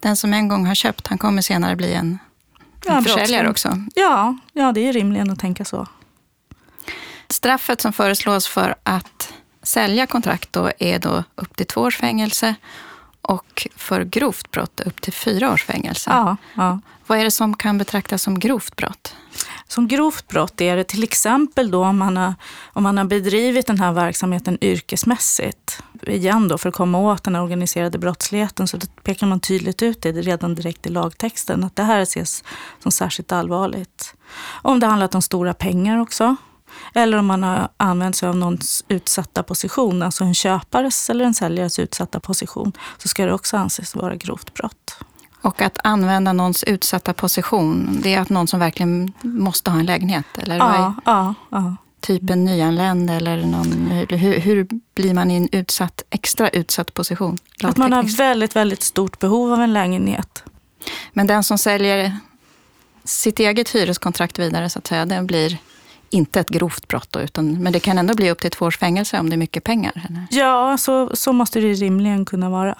Den 0.00 0.16
som 0.16 0.34
en 0.34 0.48
gång 0.48 0.66
har 0.66 0.74
köpt, 0.74 1.06
han 1.06 1.18
kommer 1.18 1.42
senare 1.42 1.76
bli 1.76 1.92
en, 1.92 2.06
en 2.06 2.18
ja, 2.94 3.02
försäljare 3.02 3.50
också? 3.50 3.82
Ja, 3.94 4.36
ja, 4.52 4.72
det 4.72 4.88
är 4.88 4.92
rimligen 4.92 5.30
att 5.30 5.38
tänka 5.38 5.64
så. 5.64 5.86
Straffet 7.28 7.80
som 7.80 7.92
föreslås 7.92 8.46
för 8.46 8.74
att 8.82 9.32
sälja 9.62 10.06
kontrakt 10.06 10.52
då 10.52 10.70
är 10.78 10.98
då 10.98 11.24
upp 11.34 11.56
till 11.56 11.66
två 11.66 11.80
års 11.80 11.98
fängelse 11.98 12.54
och 13.26 13.68
för 13.76 14.04
grovt 14.04 14.50
brott 14.50 14.80
upp 14.80 15.00
till 15.00 15.12
fyra 15.12 15.52
års 15.52 15.64
fängelse. 15.64 16.10
Ja, 16.10 16.36
ja. 16.54 16.80
Vad 17.06 17.18
är 17.18 17.24
det 17.24 17.30
som 17.30 17.56
kan 17.56 17.78
betraktas 17.78 18.22
som 18.22 18.38
grovt 18.38 18.76
brott? 18.76 19.14
Som 19.68 19.88
grovt 19.88 20.28
brott 20.28 20.60
är 20.60 20.76
det 20.76 20.84
till 20.84 21.02
exempel 21.02 21.70
då 21.70 21.84
om 21.84 21.98
man 21.98 22.16
har, 22.16 22.34
om 22.66 22.82
man 22.82 22.98
har 22.98 23.04
bedrivit 23.04 23.66
den 23.66 23.78
här 23.78 23.92
verksamheten 23.92 24.58
yrkesmässigt. 24.60 25.82
Igen 26.02 26.48
då, 26.48 26.58
för 26.58 26.68
att 26.68 26.74
komma 26.74 26.98
åt 26.98 27.24
den 27.24 27.36
organiserade 27.36 27.98
brottsligheten 27.98 28.68
så 28.68 28.78
pekar 29.02 29.26
man 29.26 29.40
tydligt 29.40 29.82
ut 29.82 30.02
det 30.02 30.12
redan 30.12 30.54
direkt 30.54 30.86
i 30.86 30.88
lagtexten. 30.88 31.64
Att 31.64 31.76
det 31.76 31.82
här 31.82 32.00
ses 32.00 32.44
som 32.82 32.92
särskilt 32.92 33.32
allvarligt. 33.32 34.14
Om 34.62 34.80
det 34.80 34.86
handlat 34.86 35.14
om 35.14 35.22
stora 35.22 35.54
pengar 35.54 36.00
också. 36.00 36.36
Eller 36.94 37.18
om 37.18 37.26
man 37.26 37.42
har 37.42 37.68
använt 37.76 38.16
sig 38.16 38.28
av 38.28 38.36
någons 38.36 38.84
utsatta 38.88 39.42
position, 39.42 40.02
alltså 40.02 40.24
en 40.24 40.34
köpares 40.34 41.10
eller 41.10 41.24
en 41.24 41.34
säljares 41.34 41.78
utsatta 41.78 42.20
position, 42.20 42.72
så 42.98 43.08
ska 43.08 43.26
det 43.26 43.32
också 43.32 43.56
anses 43.56 43.94
vara 43.94 44.16
grovt 44.16 44.54
brott. 44.54 44.98
Och 45.42 45.62
att 45.62 45.78
använda 45.84 46.32
någons 46.32 46.64
utsatta 46.64 47.12
position, 47.12 48.00
det 48.02 48.14
är 48.14 48.20
att 48.20 48.28
någon 48.28 48.48
som 48.48 48.60
verkligen 48.60 49.12
måste 49.22 49.70
ha 49.70 49.78
en 49.78 49.86
lägenhet? 49.86 50.26
Eller 50.38 50.56
ja, 50.56 50.94
ja, 51.04 51.34
ja. 51.50 51.76
Typ 52.00 52.30
en 52.30 52.44
nyanländ 52.44 53.10
eller 53.10 53.46
någon, 53.46 53.86
hur, 54.10 54.40
hur, 54.40 54.68
blir 54.94 55.14
man 55.14 55.30
i 55.30 55.36
en 55.36 55.48
utsatt, 55.52 56.02
extra 56.10 56.48
utsatt 56.48 56.94
position? 56.94 57.38
Att 57.62 57.76
man 57.76 57.92
har 57.92 58.16
väldigt, 58.16 58.56
väldigt 58.56 58.82
stort 58.82 59.18
behov 59.18 59.52
av 59.52 59.62
en 59.62 59.72
lägenhet. 59.72 60.44
Men 61.12 61.26
den 61.26 61.42
som 61.42 61.58
säljer 61.58 62.16
sitt 63.04 63.40
eget 63.40 63.70
hyreskontrakt 63.70 64.38
vidare, 64.38 64.70
så 64.70 64.78
att 64.78 64.86
säga, 64.86 65.06
den 65.06 65.26
blir 65.26 65.58
inte 66.10 66.40
ett 66.40 66.48
grovt 66.48 66.88
brott 66.88 67.08
då, 67.10 67.20
utan, 67.20 67.62
men 67.62 67.72
det 67.72 67.80
kan 67.80 67.98
ändå 67.98 68.14
bli 68.14 68.30
upp 68.30 68.40
till 68.40 68.50
två 68.50 68.64
års 68.64 68.78
fängelse 68.78 69.20
om 69.20 69.30
det 69.30 69.34
är 69.34 69.38
mycket 69.38 69.64
pengar? 69.64 70.02
Eller? 70.08 70.26
Ja, 70.30 70.78
så, 70.78 71.16
så 71.16 71.32
måste 71.32 71.60
det 71.60 71.72
rimligen 71.72 72.24
kunna 72.24 72.50
vara. 72.50 72.78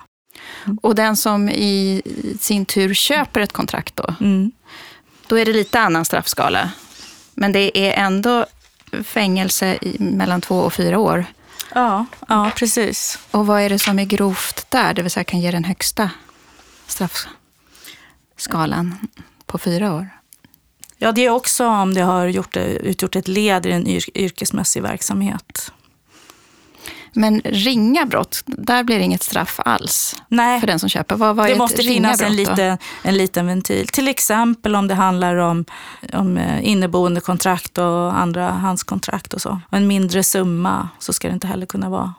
Mm. 0.64 0.78
Och 0.82 0.94
den 0.94 1.16
som 1.16 1.48
i 1.48 2.02
sin 2.40 2.64
tur 2.64 2.94
köper 2.94 3.40
ett 3.40 3.52
kontrakt 3.52 3.96
då, 3.96 4.14
mm. 4.20 4.52
då 5.26 5.38
är 5.38 5.44
det 5.44 5.52
lite 5.52 5.80
annan 5.80 6.04
straffskala. 6.04 6.70
Men 7.34 7.52
det 7.52 7.78
är 7.78 7.92
ändå 7.92 8.46
fängelse 9.04 9.78
i, 9.80 9.96
mellan 9.98 10.40
två 10.40 10.58
och 10.58 10.72
fyra 10.72 10.98
år. 10.98 11.24
Ja, 11.74 12.06
ja, 12.28 12.50
precis. 12.56 13.18
Och 13.30 13.46
vad 13.46 13.60
är 13.60 13.68
det 13.68 13.78
som 13.78 13.98
är 13.98 14.04
grovt 14.04 14.70
där, 14.70 14.94
det 14.94 15.02
vill 15.02 15.10
säga 15.10 15.24
kan 15.24 15.40
ge 15.40 15.50
den 15.50 15.64
högsta 15.64 16.10
straffskalan 16.86 19.08
på 19.46 19.58
fyra 19.58 19.94
år? 19.94 20.08
Ja, 20.98 21.12
det 21.12 21.24
är 21.24 21.30
också 21.30 21.66
om 21.66 21.94
det 21.94 22.00
har 22.00 22.26
gjort, 22.26 22.56
utgjort 22.56 23.16
ett 23.16 23.28
led 23.28 23.66
i 23.66 23.72
en 23.72 23.86
yrkesmässig 24.14 24.82
verksamhet. 24.82 25.72
Men 27.12 27.40
ringa 27.44 28.06
brott, 28.06 28.42
där 28.46 28.84
blir 28.84 28.98
det 28.98 29.04
inget 29.04 29.22
straff 29.22 29.60
alls 29.64 30.16
Nej. 30.28 30.60
för 30.60 30.66
den 30.66 30.78
som 30.78 30.88
köper. 30.88 31.16
Vad, 31.16 31.36
vad 31.36 31.48
det 31.48 31.56
måste 31.56 31.82
finnas 31.82 32.20
en, 32.22 32.36
lite, 32.36 32.78
en 33.02 33.16
liten 33.16 33.46
ventil. 33.46 33.88
Till 33.88 34.08
exempel 34.08 34.76
om 34.76 34.88
det 34.88 34.94
handlar 34.94 35.36
om, 35.36 35.64
om 36.12 36.36
eh, 36.36 36.68
inneboende 36.68 37.20
kontrakt 37.20 37.78
och 37.78 38.18
andra 38.18 38.50
handskontrakt 38.50 39.34
och 39.34 39.42
så. 39.42 39.60
Och 39.68 39.76
en 39.76 39.86
mindre 39.86 40.22
summa 40.22 40.88
så 40.98 41.12
ska 41.12 41.28
det 41.28 41.34
inte 41.34 41.46
heller 41.46 41.66
kunna 41.66 41.88
vara, 41.88 42.14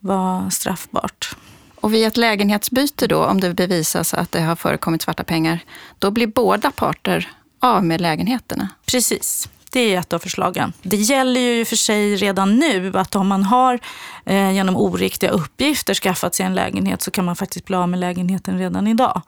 vara 0.00 0.50
straffbart. 0.50 1.36
Och 1.80 1.94
vid 1.94 2.06
ett 2.06 2.16
lägenhetsbyte 2.16 3.06
då, 3.06 3.24
om 3.24 3.40
det 3.40 3.54
bevisas 3.54 4.14
att 4.14 4.32
det 4.32 4.40
har 4.40 4.56
förekommit 4.56 5.02
svarta 5.02 5.24
pengar, 5.24 5.60
då 5.98 6.10
blir 6.10 6.26
båda 6.26 6.70
parter 6.70 7.28
av 7.66 7.84
med 7.84 8.00
lägenheterna? 8.00 8.68
Precis. 8.86 9.48
Det 9.70 9.94
är 9.94 9.98
ett 9.98 10.12
av 10.12 10.18
förslagen. 10.18 10.72
Det 10.82 10.96
gäller 10.96 11.40
ju 11.40 11.64
för 11.64 11.76
sig 11.76 12.16
redan 12.16 12.56
nu 12.56 12.92
att 12.94 13.16
om 13.16 13.28
man 13.28 13.42
har 13.42 13.78
eh, 14.24 14.50
genom 14.50 14.76
oriktiga 14.76 15.30
uppgifter 15.30 15.94
skaffat 15.94 16.34
sig 16.34 16.46
en 16.46 16.54
lägenhet 16.54 17.02
så 17.02 17.10
kan 17.10 17.24
man 17.24 17.36
faktiskt 17.36 17.64
bli 17.64 17.76
av 17.76 17.88
med 17.88 18.00
lägenheten 18.00 18.58
redan 18.58 18.86
idag. 18.86 19.22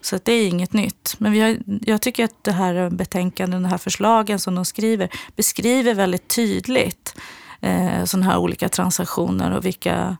Så 0.00 0.18
det 0.22 0.32
är 0.32 0.48
inget 0.48 0.72
nytt. 0.72 1.14
Men 1.18 1.32
vi 1.32 1.40
har, 1.40 1.58
jag 1.80 2.02
tycker 2.02 2.24
att 2.24 2.44
det 2.44 2.52
här 2.52 2.90
betänkandet, 2.90 3.62
de 3.62 3.68
här 3.68 3.78
förslagen 3.78 4.38
som 4.38 4.54
de 4.54 4.64
skriver, 4.64 5.08
beskriver 5.36 5.94
väldigt 5.94 6.28
tydligt 6.28 7.14
eh, 7.60 8.04
sådana 8.04 8.26
här 8.26 8.38
olika 8.38 8.68
transaktioner 8.68 9.56
och 9.56 9.64
vilka 9.64 10.16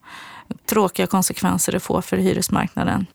tråkiga 0.66 1.06
konsekvenser 1.06 1.72
det 1.72 1.80
får 1.80 2.00
för 2.00 2.16
hyresmarknaden. 2.16 3.06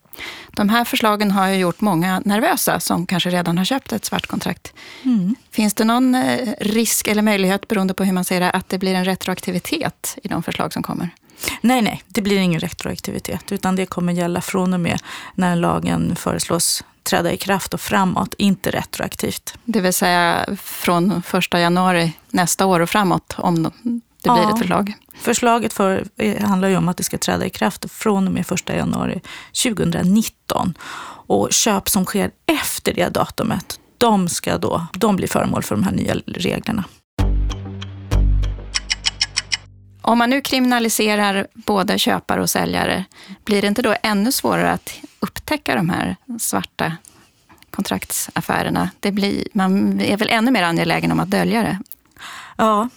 De 0.52 0.70
här 0.70 0.86
förslagen 0.86 1.32
har 1.32 1.48
ju 1.48 1.56
gjort 1.56 1.82
många 1.82 2.22
nervösa 2.26 2.80
som 2.80 3.06
kanske 3.06 3.30
redan 3.30 3.58
har 3.58 3.66
köpt 3.66 3.94
ett 3.94 4.06
svart 4.06 4.28
kontrakt. 4.28 4.74
Mm. 5.04 5.36
Finns 5.52 5.74
det 5.74 5.84
någon 5.84 6.16
eh, 6.16 6.54
risk 6.60 7.08
eller 7.08 7.22
möjlighet, 7.22 7.68
beroende 7.68 7.94
på 7.94 8.04
hur 8.04 8.14
man 8.14 8.26
ser 8.26 8.40
det, 8.40 8.50
att 8.52 8.70
det 8.70 8.78
blir 8.78 8.96
en 8.96 9.06
retroaktivitet 9.06 10.18
i 10.24 10.28
de 10.28 10.44
förslag 10.44 10.74
som 10.74 10.84
kommer? 10.84 11.10
Nej, 11.62 11.82
nej, 11.82 12.04
det 12.08 12.22
blir 12.22 12.38
ingen 12.38 12.60
retroaktivitet, 12.60 13.52
utan 13.52 13.76
det 13.76 13.86
kommer 13.86 14.14
gälla 14.14 14.42
från 14.42 14.74
och 14.74 14.80
med 14.80 15.00
när 15.36 15.56
lagen 15.56 16.16
föreslås 16.16 16.84
träda 17.04 17.32
i 17.32 17.38
kraft 17.38 17.74
och 17.74 17.82
framåt, 17.82 18.34
inte 18.38 18.72
retroaktivt. 18.72 19.54
Det 19.64 19.82
vill 19.82 19.94
säga 19.94 20.46
från 20.62 21.22
första 21.22 21.60
januari 21.60 22.14
nästa 22.30 22.66
år 22.66 22.80
och 22.80 22.90
framåt, 22.90 23.36
om 23.38 23.72
det 24.28 24.34
blir 24.34 24.44
ja. 24.44 24.54
ett 24.54 24.60
förslag? 24.60 24.94
Förslaget 25.16 25.74
för, 25.74 26.06
eh, 26.18 26.44
handlar 26.44 26.70
ju 26.70 26.78
om 26.78 26.90
att 26.90 26.98
det 26.98 27.04
ska 27.04 27.18
träda 27.18 27.46
i 27.46 27.50
kraft 27.50 27.92
från 27.92 28.28
och 28.28 28.34
med 28.34 28.52
1 28.52 28.70
januari 28.70 29.22
2019. 29.64 30.74
Och 31.28 31.48
köp 31.52 31.90
som 31.90 32.06
sker 32.06 32.32
efter 32.46 32.94
det 32.94 33.10
datumet, 33.10 33.80
de, 33.98 34.30
ska 34.30 34.58
då, 34.58 34.88
de 34.94 35.16
blir 35.16 35.28
föremål 35.28 35.64
för 35.64 35.76
de 35.76 35.84
här 35.84 35.92
nya 35.92 36.16
reglerna. 36.26 36.84
Om 40.02 40.18
man 40.18 40.30
nu 40.30 40.42
kriminaliserar 40.42 41.48
både 41.54 42.00
köpare 42.00 42.42
och 42.42 42.50
säljare, 42.50 43.06
blir 43.46 43.62
det 43.62 43.68
inte 43.68 43.82
då 43.82 43.96
ännu 44.04 44.32
svårare 44.32 44.72
att 44.72 45.00
upptäcka 45.20 45.76
de 45.76 45.90
här 45.90 46.16
svarta 46.40 46.92
kontraktsaffärerna? 47.72 48.90
Det 49.00 49.12
blir, 49.12 49.48
man 49.54 50.02
är 50.02 50.18
väl 50.18 50.30
ännu 50.30 50.52
mer 50.52 50.64
angelägen 50.64 51.12
om 51.12 51.20
att 51.20 51.30
dölja 51.30 51.62
det? 51.62 51.80
Ja, 52.58 52.90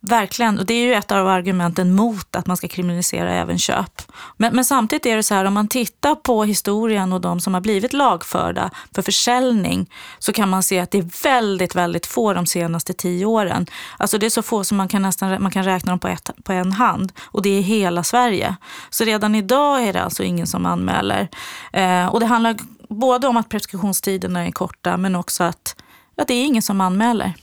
Verkligen, 0.00 0.58
och 0.58 0.66
det 0.66 0.74
är 0.74 0.84
ju 0.84 0.94
ett 0.94 1.12
av 1.12 1.28
argumenten 1.28 1.94
mot 1.94 2.36
att 2.36 2.46
man 2.46 2.56
ska 2.56 2.68
kriminalisera 2.68 3.32
även 3.32 3.58
köp. 3.58 4.02
Men, 4.36 4.54
men, 4.54 4.64
samtidigt 4.64 5.06
är 5.06 5.16
det 5.16 5.22
så 5.22 5.34
här, 5.34 5.44
om 5.44 5.54
man 5.54 5.68
tittar 5.68 6.14
på 6.14 6.44
historien 6.44 7.12
och 7.12 7.20
de 7.20 7.40
som 7.40 7.54
har 7.54 7.60
blivit 7.60 7.92
lagförda 7.92 8.70
för 8.94 9.02
försäljning 9.02 9.90
så 10.18 10.32
kan 10.32 10.48
man 10.48 10.62
se 10.62 10.78
att 10.80 10.90
det 10.90 10.98
är 10.98 11.24
väldigt, 11.24 11.74
väldigt 11.74 12.06
få 12.06 12.32
de 12.32 12.46
senaste 12.46 12.92
tio 12.92 13.26
åren. 13.26 13.66
Alltså 13.96 14.18
det 14.18 14.26
är 14.26 14.30
så 14.30 14.42
få 14.42 14.64
som 14.64 14.76
man 14.76 14.88
kan, 14.88 15.02
nästan, 15.02 15.42
man 15.42 15.52
kan 15.52 15.64
räkna 15.64 15.92
dem 15.92 15.98
på, 15.98 16.08
ett, 16.08 16.30
på 16.44 16.52
en 16.52 16.72
hand 16.72 17.12
och 17.24 17.42
det 17.42 17.58
är 17.58 17.62
hela 17.62 18.02
Sverige. 18.02 18.56
Så 18.90 19.04
redan 19.04 19.34
idag 19.34 19.82
är 19.82 19.92
det 19.92 20.02
alltså 20.02 20.22
ingen 20.22 20.46
som 20.46 20.66
anmäler. 20.66 21.28
Eh, 21.72 22.06
och 22.06 22.20
det 22.20 22.26
handlar 22.26 22.56
både 22.88 23.28
om 23.28 23.36
att 23.36 23.48
preskriptionstiderna 23.48 24.46
är 24.46 24.50
korta 24.50 24.96
men 24.96 25.16
också 25.16 25.44
att 25.44 25.76
att 26.18 26.28
det 26.28 26.34
är 26.34 26.44
ingen 26.44 26.62
som 26.62 26.80
anmäler. 26.80 27.34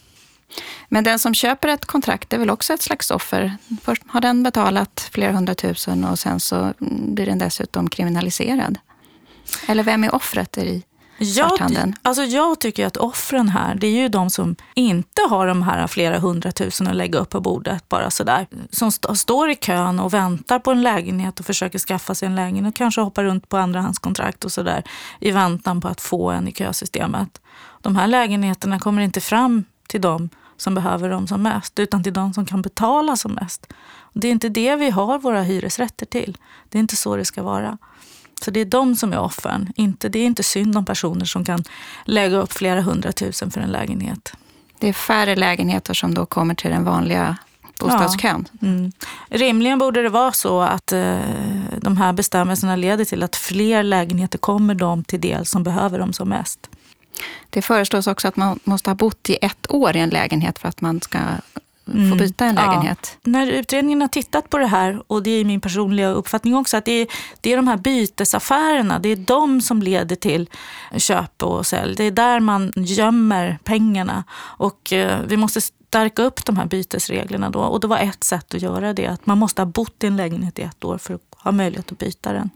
Men 0.89 1.03
den 1.03 1.19
som 1.19 1.33
köper 1.33 1.67
ett 1.67 1.85
kontrakt 1.85 2.33
är 2.33 2.37
väl 2.37 2.49
också 2.49 2.73
ett 2.73 2.81
slags 2.81 3.11
offer? 3.11 3.57
Först 3.83 4.03
har 4.07 4.21
den 4.21 4.43
betalat 4.43 5.09
flera 5.11 5.31
hundratusen 5.31 6.03
och 6.03 6.19
sen 6.19 6.39
så 6.39 6.73
blir 6.79 7.25
den 7.25 7.39
dessutom 7.39 7.89
kriminaliserad. 7.89 8.77
Eller 9.67 9.83
vem 9.83 10.03
är 10.03 10.15
offret 10.15 10.57
i? 10.57 10.83
Jag, 11.17 11.93
alltså 12.01 12.23
jag 12.23 12.59
tycker 12.59 12.85
att 12.85 12.97
offren 12.97 13.49
här, 13.49 13.75
det 13.75 13.87
är 13.87 14.01
ju 14.01 14.07
de 14.07 14.29
som 14.29 14.55
inte 14.73 15.21
har 15.29 15.47
de 15.47 15.63
här 15.63 15.87
flera 15.87 16.19
hundratusen 16.19 16.87
att 16.87 16.95
lägga 16.95 17.19
upp 17.19 17.29
på 17.29 17.41
bordet 17.41 17.89
bara 17.89 18.11
sådär. 18.11 18.47
Som 18.71 18.87
st 18.87 19.15
står 19.15 19.49
i 19.49 19.55
kön 19.55 19.99
och 19.99 20.13
väntar 20.13 20.59
på 20.59 20.71
en 20.71 20.81
lägenhet 20.81 21.39
och 21.39 21.45
försöker 21.45 21.79
skaffa 21.79 22.15
sig 22.15 22.25
en 22.25 22.35
lägenhet 22.35 22.71
och 22.71 22.75
kanske 22.75 23.01
hoppar 23.01 23.23
runt 23.23 23.49
på 23.49 23.57
andrahandskontrakt 23.57 24.45
och 24.45 24.51
sådär 24.51 24.83
i 25.19 25.31
väntan 25.31 25.81
på 25.81 25.87
att 25.87 26.01
få 26.01 26.29
en 26.31 26.47
i 26.47 26.51
kösystemet. 26.51 27.41
De 27.81 27.95
här 27.95 28.07
lägenheterna 28.07 28.79
kommer 28.79 29.01
inte 29.01 29.21
fram 29.21 29.63
till 29.87 30.01
dem 30.01 30.29
som 30.57 30.75
behöver 30.75 31.09
dem 31.09 31.27
som 31.27 31.41
mest, 31.41 31.79
utan 31.79 32.03
till 32.03 32.13
de 32.13 32.33
som 32.33 32.45
kan 32.45 32.61
betala 32.61 33.15
som 33.15 33.31
mest. 33.31 33.67
Det 34.13 34.27
är 34.27 34.31
inte 34.31 34.49
det 34.49 34.75
vi 34.75 34.89
har 34.89 35.19
våra 35.19 35.41
hyresrätter 35.41 36.05
till. 36.05 36.37
Det 36.69 36.77
är 36.77 36.79
inte 36.79 36.95
så 36.95 37.15
det 37.15 37.25
ska 37.25 37.43
vara. 37.43 37.77
Så 38.41 38.51
det 38.51 38.59
är 38.59 38.65
de 38.65 38.95
som 38.95 39.13
är 39.13 39.19
offren. 39.19 39.73
Inte, 39.75 40.09
det 40.09 40.19
är 40.19 40.25
inte 40.25 40.43
synd 40.43 40.77
om 40.77 40.85
personer 40.85 41.25
som 41.25 41.45
kan 41.45 41.63
lägga 42.05 42.37
upp 42.37 42.53
flera 42.53 42.81
hundratusen 42.81 43.51
för 43.51 43.61
en 43.61 43.71
lägenhet. 43.71 44.33
Det 44.79 44.89
är 44.89 44.93
färre 44.93 45.35
lägenheter 45.35 45.93
som 45.93 46.13
då 46.13 46.25
kommer 46.25 46.55
till 46.55 46.71
den 46.71 46.83
vanliga 46.83 47.37
bostadskön. 47.79 48.47
Ja. 48.51 48.67
Mm. 48.67 48.91
Rimligen 49.29 49.79
borde 49.79 50.01
det 50.01 50.09
vara 50.09 50.31
så 50.31 50.61
att 50.61 50.91
eh, 50.91 51.19
de 51.81 51.97
här 51.97 52.13
bestämmelserna 52.13 52.75
leder 52.75 53.05
till 53.05 53.23
att 53.23 53.35
fler 53.35 53.83
lägenheter 53.83 54.37
kommer 54.37 54.75
de 54.75 55.03
till 55.03 55.21
del 55.21 55.45
som 55.45 55.63
behöver 55.63 55.99
dem 55.99 56.13
som 56.13 56.29
mest. 56.29 56.69
Det 57.49 57.61
föreslås 57.61 58.07
också 58.07 58.27
att 58.27 58.35
man 58.35 58.59
måste 58.63 58.89
ha 58.89 58.95
bott 58.95 59.29
i 59.29 59.37
ett 59.41 59.71
år 59.71 59.95
i 59.95 59.99
en 59.99 60.09
lägenhet 60.09 60.59
för 60.59 60.69
att 60.69 60.81
man 60.81 61.01
ska 61.01 61.19
mm. 61.93 62.09
få 62.09 62.15
byta 62.15 62.45
en 62.45 62.55
lägenhet. 62.55 63.17
Ja. 63.23 63.31
När 63.31 63.47
utredningen 63.47 64.01
har 64.01 64.07
tittat 64.07 64.49
på 64.49 64.57
det 64.57 64.67
här, 64.67 65.03
och 65.07 65.23
det 65.23 65.31
är 65.31 65.45
min 65.45 65.61
personliga 65.61 66.09
uppfattning 66.09 66.55
också, 66.55 66.77
att 66.77 66.85
det 66.85 66.91
är, 66.91 67.07
det 67.41 67.53
är 67.53 67.55
de 67.55 67.67
här 67.67 67.77
bytesaffärerna, 67.77 68.99
det 68.99 69.09
är 69.09 69.15
de 69.15 69.61
som 69.61 69.81
leder 69.81 70.15
till 70.15 70.49
köp 70.97 71.43
och 71.43 71.65
sälj. 71.65 71.95
Det 71.95 72.03
är 72.03 72.11
där 72.11 72.39
man 72.39 72.71
gömmer 72.75 73.59
pengarna. 73.63 74.23
Och 74.57 74.93
eh, 74.93 75.19
vi 75.27 75.37
måste 75.37 75.61
stärka 75.61 76.23
upp 76.23 76.45
de 76.45 76.57
här 76.57 76.65
bytesreglerna 76.65 77.49
då. 77.49 77.59
Och 77.59 77.79
det 77.79 77.87
var 77.87 77.97
ett 77.97 78.23
sätt 78.23 78.53
att 78.53 78.61
göra 78.61 78.93
det, 78.93 79.07
att 79.07 79.25
man 79.25 79.37
måste 79.37 79.61
ha 79.61 79.65
bott 79.65 80.03
i 80.03 80.07
en 80.07 80.17
lägenhet 80.17 80.59
i 80.59 80.61
ett 80.61 80.83
år 80.83 80.97
för 80.97 81.13
att 81.13 81.21
ha 81.37 81.51
möjlighet 81.51 81.91
att 81.91 81.97
byta 81.97 82.33
den. 82.33 82.49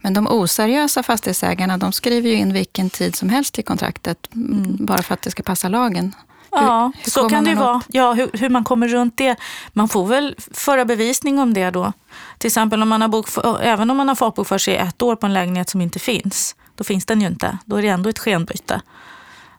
Men 0.00 0.14
de 0.14 0.26
oseriösa 0.26 1.02
fastighetsägarna 1.02 1.78
de 1.78 1.92
skriver 1.92 2.28
ju 2.28 2.34
in 2.34 2.52
vilken 2.52 2.90
tid 2.90 3.16
som 3.16 3.28
helst 3.28 3.58
i 3.58 3.62
kontraktet 3.62 4.28
mm. 4.34 4.76
bara 4.86 5.02
för 5.02 5.14
att 5.14 5.22
det 5.22 5.30
ska 5.30 5.42
passa 5.42 5.68
lagen. 5.68 6.14
Ja, 6.50 6.92
hur 7.04 7.10
så 7.10 7.28
kan 7.28 7.44
det 7.44 7.54
vara. 7.54 7.82
Ja, 7.88 8.12
hur, 8.12 8.30
hur, 8.32 8.48
man 8.48 8.64
kommer 8.64 8.88
runt 8.88 9.16
det. 9.16 9.36
Man 9.72 9.88
får 9.88 10.06
väl 10.06 10.34
föra 10.50 10.84
bevisning 10.84 11.38
om 11.38 11.54
det 11.54 11.70
då. 11.70 11.92
Till 12.38 12.48
exempel 12.48 12.82
om 12.82 12.88
man 12.88 13.02
har 13.02 13.08
bokför, 13.08 13.60
även 13.62 13.90
om 13.90 13.96
man 13.96 14.08
har 14.08 14.14
folkbokfört 14.14 14.60
sig 14.60 14.76
ett 14.76 15.02
år 15.02 15.16
på 15.16 15.26
en 15.26 15.34
lägenhet 15.34 15.68
som 15.68 15.80
inte 15.80 15.98
finns. 15.98 16.56
Då 16.74 16.84
finns 16.84 17.06
den 17.06 17.20
ju 17.20 17.26
inte. 17.26 17.58
Då 17.64 17.76
är 17.76 17.82
det 17.82 17.88
ändå 17.88 18.10
ett 18.10 18.18
skenbyte. 18.18 18.80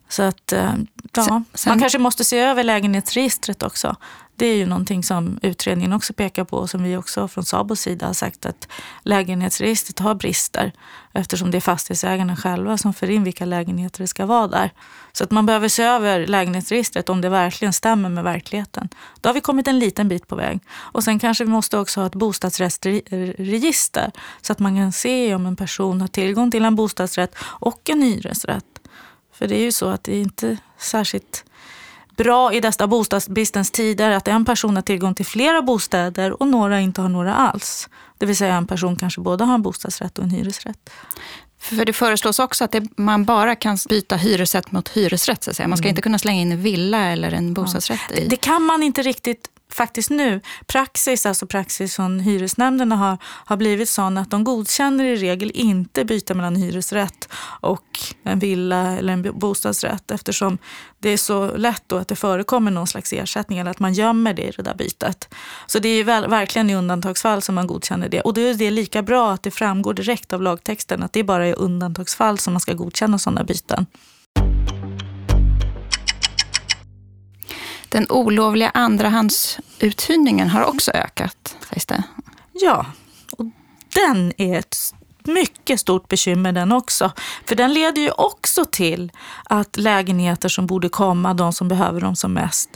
Så 0.09 0.23
att, 0.23 0.53
eh, 0.53 0.73
ja, 1.13 1.43
sen, 1.53 1.71
man 1.71 1.79
kanske 1.79 1.99
måste 1.99 2.23
se 2.23 2.39
över 2.39 2.63
lägenhetsregistret 2.63 3.63
också. 3.63 3.95
Det 4.41 4.47
är 4.47 4.55
ju 4.55 4.65
någonting 4.65 5.03
som 5.03 5.39
utredningen 5.41 5.93
också 5.93 6.13
pekar 6.13 6.43
på 6.43 6.57
och 6.57 6.69
som 6.69 6.83
vi 6.83 6.97
också 6.97 7.27
från 7.27 7.45
Sabos 7.45 7.79
sida 7.79 8.05
har 8.05 8.13
sagt 8.13 8.45
att 8.45 8.67
lägenhetsregistret 9.03 9.99
har 9.99 10.15
brister 10.15 10.71
eftersom 11.13 11.51
det 11.51 11.57
är 11.57 11.61
fastighetsägarna 11.61 12.35
själva 12.35 12.77
som 12.77 12.93
för 12.93 13.09
in 13.09 13.23
vilka 13.23 13.45
lägenheter 13.45 14.01
det 14.01 14.07
ska 14.07 14.25
vara 14.25 14.47
där. 14.47 14.71
Så 15.11 15.23
att 15.23 15.31
man 15.31 15.45
behöver 15.45 15.67
se 15.67 15.83
över 15.83 16.27
lägenhetsregistret 16.27 17.09
om 17.09 17.21
det 17.21 17.29
verkligen 17.29 17.73
stämmer 17.73 18.09
med 18.09 18.23
verkligheten. 18.23 18.89
Då 19.21 19.29
har 19.29 19.33
vi 19.33 19.41
kommit 19.41 19.67
en 19.67 19.79
liten 19.79 20.07
bit 20.07 20.27
på 20.27 20.35
väg. 20.35 20.59
Och 20.71 21.03
sen 21.03 21.19
kanske 21.19 21.43
vi 21.43 21.49
måste 21.49 21.77
också 21.77 21.99
ha 21.99 22.07
ett 22.07 22.15
bostadsrättsregister 22.15 24.11
så 24.41 24.53
att 24.53 24.59
man 24.59 24.75
kan 24.75 24.91
se 24.91 25.35
om 25.35 25.45
en 25.45 25.55
person 25.55 26.01
har 26.01 26.07
tillgång 26.07 26.51
till 26.51 26.65
en 26.65 26.75
bostadsrätt 26.75 27.35
och 27.41 27.89
en 27.89 28.01
hyresrätt. 28.01 28.65
För 29.33 29.47
det 29.47 29.55
är 29.55 29.63
ju 29.63 29.71
så 29.71 29.89
att 29.89 30.03
det 30.03 30.15
är 30.15 30.21
inte 30.21 30.57
särskilt 30.77 31.45
bra 32.23 32.53
i 32.53 32.59
dessa 32.59 32.87
bostadsbristens 32.87 33.71
tider 33.71 34.11
att 34.11 34.27
en 34.27 34.45
person 34.45 34.75
har 34.75 34.81
tillgång 34.81 35.15
till 35.15 35.25
flera 35.25 35.61
bostäder 35.61 36.41
och 36.41 36.47
några 36.47 36.79
inte 36.79 37.01
har 37.01 37.09
några 37.09 37.35
alls. 37.35 37.89
Det 38.17 38.25
vill 38.25 38.37
säga 38.37 38.55
en 38.55 38.67
person 38.67 38.95
kanske 38.95 39.21
både 39.21 39.43
har 39.43 39.55
en 39.55 39.61
bostadsrätt 39.61 40.17
och 40.17 40.23
en 40.23 40.29
hyresrätt. 40.29 40.89
För 41.59 41.85
det 41.85 41.93
föreslås 41.93 42.39
också 42.39 42.63
att 42.63 42.71
det, 42.71 42.87
man 42.97 43.25
bara 43.25 43.55
kan 43.55 43.77
byta 43.89 44.15
hyresrätt 44.15 44.71
mot 44.71 44.89
hyresrätt. 44.89 45.43
Så 45.43 45.49
att 45.49 45.55
säga. 45.55 45.67
Man 45.67 45.77
ska 45.77 45.85
mm. 45.85 45.89
inte 45.89 46.01
kunna 46.01 46.19
slänga 46.19 46.41
in 46.41 46.51
en 46.51 46.61
villa 46.61 46.97
eller 46.97 47.31
en 47.31 47.53
bostadsrätt 47.53 47.99
ja. 48.09 48.15
i. 48.15 48.19
Det, 48.19 48.27
det 48.27 48.35
kan 48.35 48.61
man 48.61 48.83
inte 48.83 49.01
riktigt 49.01 49.50
faktiskt 49.73 50.09
nu, 50.09 50.41
praxis, 50.67 51.25
alltså 51.25 51.47
praxis 51.47 51.95
från 51.95 52.19
hyresnämnderna 52.19 52.95
har, 52.95 53.17
har 53.23 53.57
blivit 53.57 53.89
sån 53.89 54.17
att 54.17 54.31
de 54.31 54.43
godkänner 54.43 55.03
i 55.03 55.15
regel 55.15 55.51
inte 55.53 56.05
byta 56.05 56.33
mellan 56.33 56.55
hyresrätt 56.55 57.29
och 57.61 57.99
en 58.23 58.39
villa 58.39 58.97
eller 58.97 59.13
en 59.13 59.39
bostadsrätt 59.39 60.11
eftersom 60.11 60.57
det 60.99 61.09
är 61.09 61.17
så 61.17 61.57
lätt 61.57 61.83
då 61.87 61.97
att 61.97 62.07
det 62.07 62.15
förekommer 62.15 62.71
någon 62.71 62.87
slags 62.87 63.13
ersättning 63.13 63.59
eller 63.59 63.71
att 63.71 63.79
man 63.79 63.93
gömmer 63.93 64.33
det 64.33 64.47
i 64.47 64.51
det 64.57 64.63
där 64.63 64.75
bytet. 64.75 65.33
Så 65.67 65.79
det 65.79 65.89
är 65.89 66.03
väl, 66.03 66.29
verkligen 66.29 66.69
i 66.69 66.75
undantagsfall 66.75 67.41
som 67.41 67.55
man 67.55 67.67
godkänner 67.67 68.09
det. 68.09 68.21
Och 68.21 68.33
då 68.33 68.41
är 68.41 68.53
det 68.53 68.71
lika 68.71 69.01
bra 69.01 69.31
att 69.31 69.43
det 69.43 69.51
framgår 69.51 69.93
direkt 69.93 70.33
av 70.33 70.41
lagtexten 70.41 71.03
att 71.03 71.13
det 71.13 71.19
är 71.19 71.23
bara 71.23 71.47
i 71.47 71.53
undantagsfall 71.53 72.37
som 72.37 72.53
man 72.53 72.61
ska 72.61 72.73
godkänna 72.73 73.19
sådana 73.19 73.43
byten. 73.43 73.85
Den 77.91 78.11
olovliga 78.11 78.69
andrahandsuthyrningen 78.69 80.49
har 80.49 80.63
också 80.63 80.91
ökat, 80.91 81.55
sägs 81.69 81.85
det. 81.85 82.03
Ja, 82.53 82.85
och 83.31 83.45
den 83.95 84.33
är 84.37 84.59
ett 84.59 84.77
mycket 85.23 85.79
stort 85.79 86.07
bekymmer 86.07 86.51
den 86.51 86.71
också. 86.71 87.11
För 87.45 87.55
den 87.55 87.73
leder 87.73 88.01
ju 88.01 88.11
också 88.11 88.65
till 88.65 89.11
att 89.43 89.77
lägenheter 89.77 90.49
som 90.49 90.67
borde 90.67 90.89
komma 90.89 91.33
de 91.33 91.53
som 91.53 91.67
behöver 91.67 92.01
dem 92.01 92.15
som 92.15 92.33
mest 92.33 92.69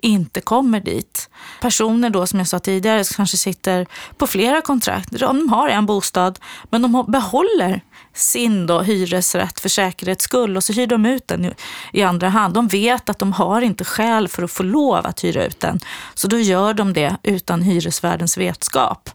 inte 0.00 0.40
kommer 0.40 0.80
dit. 0.80 1.30
Personer 1.60 2.10
då 2.10 2.26
som 2.26 2.38
jag 2.38 2.48
sa 2.48 2.58
tidigare 2.58 3.04
kanske 3.16 3.36
sitter 3.36 3.86
på 4.16 4.26
flera 4.26 4.60
kontrakt. 4.60 5.10
De 5.20 5.48
har 5.48 5.68
en 5.68 5.86
bostad 5.86 6.38
men 6.70 6.82
de 6.82 7.04
behåller 7.08 7.80
sin 8.14 8.66
då 8.66 8.80
hyresrätt 8.80 9.60
för 9.60 9.68
säkerhets 9.68 10.24
skull 10.24 10.56
och 10.56 10.64
så 10.64 10.72
hyr 10.72 10.86
de 10.86 11.06
ut 11.06 11.28
den 11.28 11.54
i 11.92 12.02
andra 12.02 12.28
hand. 12.28 12.54
De 12.54 12.68
vet 12.68 13.08
att 13.08 13.18
de 13.18 13.32
har 13.32 13.62
inte 13.62 13.84
skäl 13.84 14.28
för 14.28 14.42
att 14.42 14.50
få 14.50 14.62
lov 14.62 15.06
att 15.06 15.24
hyra 15.24 15.44
ut 15.44 15.60
den. 15.60 15.80
Så 16.14 16.28
då 16.28 16.38
gör 16.38 16.74
de 16.74 16.92
det 16.92 17.16
utan 17.22 17.62
hyresvärdens 17.62 18.38
vetskap. 18.38 19.10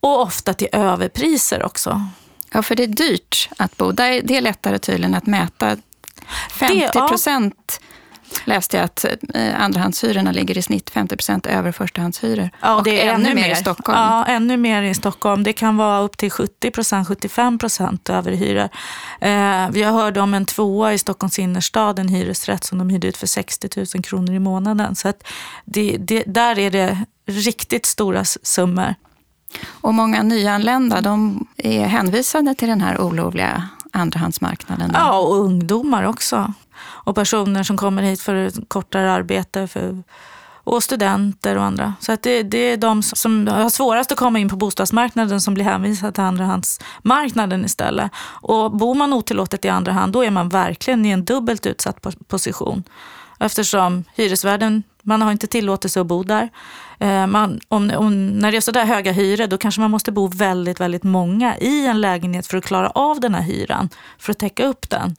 Och 0.00 0.22
ofta 0.22 0.54
till 0.54 0.68
överpriser 0.72 1.62
också. 1.62 2.06
Ja, 2.52 2.62
för 2.62 2.76
det 2.76 2.82
är 2.82 2.86
dyrt 2.86 3.48
att 3.58 3.76
bo. 3.76 3.92
Det 3.92 4.36
är 4.36 4.40
lättare 4.40 4.78
tydligen 4.78 5.14
att 5.14 5.26
mäta 5.26 5.76
50 6.50 7.08
procent 7.08 7.80
läste 8.44 8.76
jag 8.76 8.84
att 8.84 9.04
eh, 9.34 9.60
andrahandshyrorna 9.60 10.32
ligger 10.32 10.58
i 10.58 10.62
snitt 10.62 10.90
50 10.90 11.16
procent 11.16 11.46
över 11.46 11.72
förstahandshyror. 11.72 12.50
Ja, 12.60 12.76
och 12.76 12.84
det 12.84 13.02
är 13.02 13.14
ännu, 13.14 13.30
ännu 13.30 13.34
mer 13.34 13.52
i 13.52 13.54
Stockholm. 13.54 13.98
Ja, 13.98 14.24
ännu 14.24 14.56
mer 14.56 14.82
i 14.82 14.94
Stockholm. 14.94 15.42
Det 15.42 15.52
kan 15.52 15.76
vara 15.76 16.00
upp 16.00 16.18
till 16.18 16.30
70 16.30 16.70
procent, 16.70 17.08
75 17.08 17.58
procent 17.58 18.10
överhyror. 18.10 18.68
Eh, 19.20 19.30
jag 19.80 19.92
hörde 19.92 20.20
om 20.20 20.34
en 20.34 20.46
tvåa 20.46 20.92
i 20.92 20.98
Stockholms 20.98 21.38
innerstad, 21.38 21.98
en 21.98 22.08
hyresrätt 22.08 22.64
som 22.64 22.78
de 22.78 22.90
hyrde 22.90 23.08
ut 23.08 23.16
för 23.16 23.26
60 23.26 23.68
000 23.94 24.04
kronor 24.04 24.34
i 24.34 24.38
månaden. 24.38 24.94
Så 24.94 25.08
att 25.08 25.26
det, 25.64 25.96
det, 26.00 26.22
där 26.26 26.58
är 26.58 26.70
det 26.70 26.98
riktigt 27.26 27.86
stora 27.86 28.24
summor. 28.24 28.94
Och 29.66 29.94
många 29.94 30.22
nyanlända 30.22 31.00
de 31.00 31.46
är 31.56 31.86
hänvisade 31.86 32.54
till 32.54 32.68
den 32.68 32.80
här 32.80 33.00
olovliga 33.00 33.68
andrahandsmarknaden. 33.92 34.90
Ja, 34.94 35.18
och 35.18 35.36
ungdomar 35.36 36.04
också. 36.04 36.52
Och 37.04 37.14
personer 37.14 37.62
som 37.62 37.76
kommer 37.76 38.02
hit 38.02 38.20
för 38.20 38.66
kortare 38.68 39.12
arbete. 39.12 39.68
För, 39.68 40.02
och 40.64 40.82
studenter 40.82 41.56
och 41.56 41.64
andra. 41.64 41.94
Så 42.00 42.12
att 42.12 42.22
det, 42.22 42.42
det 42.42 42.58
är 42.58 42.76
de 42.76 43.02
som 43.02 43.46
har 43.48 43.70
svårast 43.70 44.12
att 44.12 44.18
komma 44.18 44.38
in 44.38 44.48
på 44.48 44.56
bostadsmarknaden 44.56 45.40
som 45.40 45.54
blir 45.54 45.64
hänvisade 45.64 46.12
till 46.12 46.22
andrahandsmarknaden 46.22 47.64
istället. 47.64 48.10
Och 48.42 48.72
bor 48.76 48.94
man 48.94 49.12
otillåtet 49.12 49.64
i 49.64 49.68
andra 49.68 49.92
hand, 49.92 50.12
då 50.12 50.24
är 50.24 50.30
man 50.30 50.48
verkligen 50.48 51.06
i 51.06 51.10
en 51.10 51.24
dubbelt 51.24 51.66
utsatt 51.66 52.28
position. 52.28 52.84
Eftersom 53.40 54.04
hyresvärden, 54.14 54.82
man 55.02 55.22
har 55.22 55.32
inte 55.32 55.46
tillåtelse 55.46 56.00
att 56.00 56.06
bo 56.06 56.22
där. 56.22 56.48
Eh, 56.98 57.26
man, 57.26 57.60
om, 57.68 57.90
om, 57.96 58.28
när 58.28 58.50
det 58.50 58.56
är 58.56 58.60
sådär 58.60 58.84
höga 58.84 59.12
hyror, 59.12 59.46
då 59.46 59.58
kanske 59.58 59.80
man 59.80 59.90
måste 59.90 60.12
bo 60.12 60.26
väldigt, 60.26 60.80
väldigt 60.80 61.02
många 61.02 61.58
i 61.58 61.86
en 61.86 62.00
lägenhet 62.00 62.46
för 62.46 62.56
att 62.56 62.64
klara 62.64 62.90
av 62.90 63.20
den 63.20 63.34
här 63.34 63.42
hyran, 63.42 63.88
för 64.18 64.32
att 64.32 64.38
täcka 64.38 64.66
upp 64.66 64.90
den. 64.90 65.16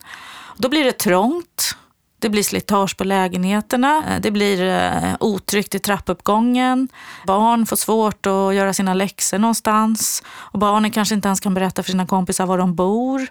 Då 0.58 0.70
blir 0.70 0.84
det 0.84 0.98
trångt. 0.98 1.76
Det 2.20 2.30
blir 2.30 2.44
slitage 2.44 2.98
på 2.98 3.04
lägenheterna, 3.04 4.04
eh, 4.10 4.22
det 4.22 4.32
blir 4.32 4.64
eh, 4.64 5.16
otryggt 5.20 5.76
i 5.76 5.80
trappuppgången. 5.80 6.88
Barn 7.28 7.66
får 7.66 7.76
svårt 7.76 8.26
att 8.26 8.56
göra 8.56 8.74
sina 8.74 8.94
läxor 8.94 9.38
någonstans. 9.40 10.24
Och 10.28 10.60
barnen 10.60 10.92
kanske 10.92 11.16
inte 11.16 11.28
ens 11.28 11.40
kan 11.40 11.54
berätta 11.54 11.84
för 11.84 11.92
sina 11.92 12.08
kompisar 12.08 12.46
var 12.46 12.58
de 12.58 12.76
bor. 12.76 13.28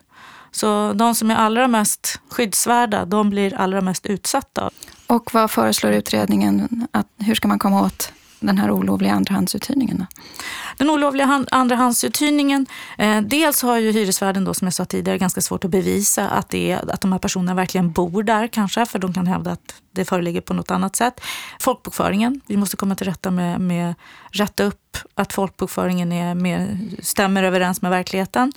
Så 0.51 0.93
de 0.93 1.15
som 1.15 1.31
är 1.31 1.37
allra 1.37 1.69
mest 1.69 2.21
skyddsvärda, 2.31 3.05
de 3.05 3.31
blir 3.31 3.55
allra 3.55 3.81
mest 3.81 4.07
utsatta. 4.07 4.71
Och 5.07 5.35
vad 5.35 5.51
föreslår 5.51 5.93
utredningen? 5.93 6.89
Att, 6.93 7.07
hur 7.19 7.35
ska 7.35 7.49
man 7.49 7.59
komma 7.59 7.83
åt 7.83 8.13
den 8.47 8.59
här 8.59 8.71
olovliga 8.71 9.13
andrahandsuthyrningen? 9.13 10.07
Den 10.79 10.91
olovliga 10.91 11.47
andrahandsuthyrningen, 11.51 12.67
eh, 12.99 13.21
dels 13.21 13.63
har 13.63 13.79
ju 13.79 13.93
hyresvärden 13.93 14.45
då 14.45 14.55
som 14.55 14.67
jag 14.67 14.75
sa 14.75 14.85
tidigare 14.85 15.19
ganska 15.19 15.41
svårt 15.41 15.65
att 15.65 15.71
bevisa 15.71 16.29
att, 16.29 16.49
det 16.49 16.71
är, 16.71 16.91
att 16.93 17.01
de 17.01 17.13
här 17.13 17.19
personerna 17.19 17.55
verkligen 17.55 17.93
bor 17.93 18.23
där 18.23 18.47
kanske, 18.47 18.87
för 18.87 18.99
de 18.99 19.13
kan 19.13 19.27
hävda 19.27 19.51
att 19.51 19.75
det 19.93 20.05
föreligger 20.05 20.41
på 20.41 20.55
något 20.55 20.71
annat 20.71 20.97
sätt. 20.97 21.21
Folkbokföringen, 21.61 22.41
vi 22.47 22.57
måste 22.57 22.77
komma 22.77 22.95
till 22.95 23.07
rätta 23.07 23.31
med, 23.31 23.61
med 23.61 23.95
rätta 24.31 24.65
upp 24.65 24.84
att 25.15 25.33
folkbokföringen 25.33 26.13
är 26.13 26.35
mer, 26.35 26.79
stämmer 27.03 27.43
överens 27.43 27.83
med 27.83 27.91
verkligheten. 27.91 28.53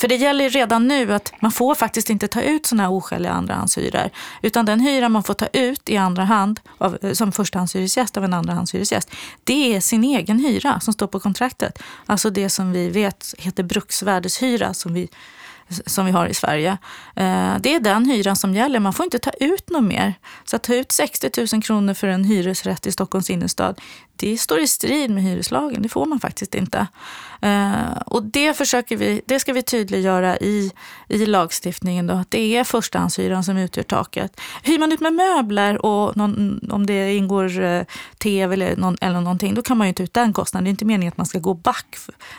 För 0.00 0.08
det 0.08 0.16
gäller 0.16 0.50
redan 0.50 0.88
nu 0.88 1.12
att 1.12 1.32
man 1.40 1.52
får 1.52 1.74
faktiskt 1.74 2.10
inte 2.10 2.28
ta 2.28 2.42
ut 2.42 2.66
sådana 2.66 2.82
här 2.82 2.92
oskäliga 2.92 3.32
andrahandshyror. 3.32 4.10
Utan 4.42 4.66
den 4.66 4.80
hyra 4.80 5.08
man 5.08 5.22
får 5.22 5.34
ta 5.34 5.46
ut 5.46 5.88
i 5.88 5.96
andra 5.96 6.24
hand 6.24 6.60
av, 6.78 6.98
som 7.12 7.32
förstahandshyresgäst 7.32 8.16
av 8.16 8.24
en 8.24 8.34
andrahandshyresgäst, 8.34 9.10
det 9.44 9.74
är 9.74 9.80
sin 9.80 10.04
egen 10.04 10.38
hyra 10.38 10.80
som 10.80 10.92
står 10.92 11.06
på 11.06 11.20
kontraktet. 11.20 11.82
Alltså 12.06 12.30
det 12.30 12.50
som 12.50 12.72
vi 12.72 12.88
vet 12.88 13.34
heter 13.38 13.62
bruksvärdeshyra 13.62 14.74
som 14.74 14.94
vi 14.94 15.08
som 15.86 16.06
vi 16.06 16.12
har 16.12 16.26
i 16.26 16.34
Sverige. 16.34 16.70
Eh, 17.16 17.56
det 17.60 17.74
är 17.74 17.80
den 17.80 18.04
hyran 18.04 18.36
som 18.36 18.54
gäller. 18.54 18.80
Man 18.80 18.92
får 18.92 19.04
inte 19.04 19.18
ta 19.18 19.30
ut 19.30 19.70
något 19.70 19.84
mer. 19.84 20.14
Så 20.44 20.56
att 20.56 20.62
ta 20.62 20.74
ut 20.74 20.92
60 20.92 21.30
000 21.52 21.62
kronor 21.62 21.94
för 21.94 22.08
en 22.08 22.24
hyresrätt 22.24 22.86
i 22.86 22.92
Stockholms 22.92 23.30
innerstad, 23.30 23.80
det 24.16 24.38
står 24.38 24.60
i 24.60 24.66
strid 24.66 25.10
med 25.10 25.22
hyreslagen. 25.22 25.82
Det 25.82 25.88
får 25.88 26.06
man 26.06 26.20
faktiskt 26.20 26.54
inte. 26.54 26.86
Eh, 27.42 27.92
och 28.06 28.22
det, 28.22 28.56
försöker 28.56 28.96
vi, 28.96 29.22
det 29.26 29.40
ska 29.40 29.52
vi 29.52 29.62
tydliggöra 29.62 30.36
i, 30.36 30.72
i 31.08 31.26
lagstiftningen. 31.26 32.06
Då, 32.06 32.14
att 32.14 32.30
det 32.30 32.56
är 32.56 32.64
förstahandshyran 32.64 33.44
som 33.44 33.56
utgör 33.56 33.82
taket. 33.82 34.40
Hyr 34.62 34.78
man 34.78 34.92
ut 34.92 35.00
med 35.00 35.12
möbler 35.12 35.86
och 35.86 36.16
någon, 36.16 36.60
om 36.70 36.86
det 36.86 37.14
ingår 37.14 37.62
eh, 37.62 37.82
tv 38.18 38.54
eller, 38.54 38.76
någon, 38.76 38.96
eller 39.00 39.20
någonting, 39.20 39.54
då 39.54 39.62
kan 39.62 39.78
man 39.78 39.86
ju 39.86 39.92
ta 39.92 40.02
ut 40.02 40.14
den 40.14 40.32
kostnaden. 40.32 40.64
Det 40.64 40.68
är 40.68 40.70
inte 40.70 40.84
meningen 40.84 41.12
att 41.12 41.16
man 41.16 41.26
ska 41.26 41.38
gå 41.38 41.54
back 41.54 41.96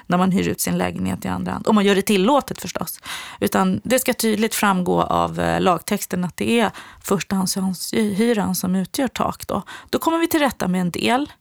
när 0.08 0.18
man 0.18 0.32
hyr 0.32 0.48
ut 0.48 0.62
sin 0.62 0.78
lägenhet 0.78 1.26
i 1.26 1.28
andra 1.28 1.52
hand. 1.52 1.68
Om 1.68 1.76
man 1.76 1.86
gör 1.86 1.96
det 1.96 2.02
tillåtet 2.02 2.62
förstås. 2.62 3.00
Utan 3.40 3.82
det 3.84 4.00
ska 4.00 4.14
tydligt 4.14 4.56
framgå 4.56 5.02
av 5.02 5.40
eh, 5.40 5.62
lagtexten 5.62 6.24
att 6.24 6.38
det 6.38 6.60
är 6.60 6.72
förstahandshyran 7.02 8.56
som 8.56 8.76
utgör 8.76 9.08
tak. 9.08 9.48
Då, 9.48 9.62
då 9.90 10.00
kommer 10.00 10.18
vi 10.18 10.28
till 10.28 10.40
rätta 10.40 10.68
med 10.68 10.82
en 10.82 10.92
del. 10.92 11.32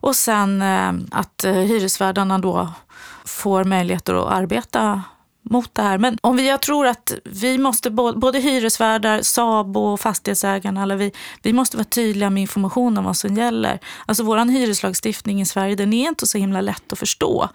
Och 0.00 0.16
sen 0.16 0.62
eh, 0.62 0.92
att 1.10 1.44
eh, 1.44 1.52
hyresvärdarna 1.52 2.38
då 2.38 2.68
får 3.26 3.64
möjligheter 3.64 4.14
att 4.14 4.32
arbeta 4.32 5.02
mot 5.50 5.74
det 5.74 5.82
här. 5.82 5.98
Men 5.98 6.18
om 6.20 6.36
vi, 6.36 6.48
jag 6.48 6.62
tror 6.62 6.86
att 6.86 7.12
vi 7.24 7.58
måste, 7.58 7.90
både 7.90 8.38
hyresvärdar, 8.38 9.22
SABO 9.22 9.80
och 9.80 10.00
fastighetsägarna, 10.00 10.82
alla 10.82 10.96
vi, 10.96 11.12
vi 11.42 11.52
måste 11.52 11.76
vara 11.76 11.84
tydliga 11.84 12.30
med 12.30 12.40
information 12.40 12.98
om 12.98 13.04
vad 13.04 13.16
som 13.16 13.34
gäller. 13.34 13.80
Alltså 14.06 14.24
vår 14.24 14.52
hyreslagstiftning 14.52 15.40
i 15.40 15.46
Sverige, 15.46 15.74
den 15.74 15.92
är 15.92 16.08
inte 16.08 16.26
så 16.26 16.38
himla 16.38 16.60
lätt 16.60 16.92
att 16.92 16.98
förstå. 16.98 17.48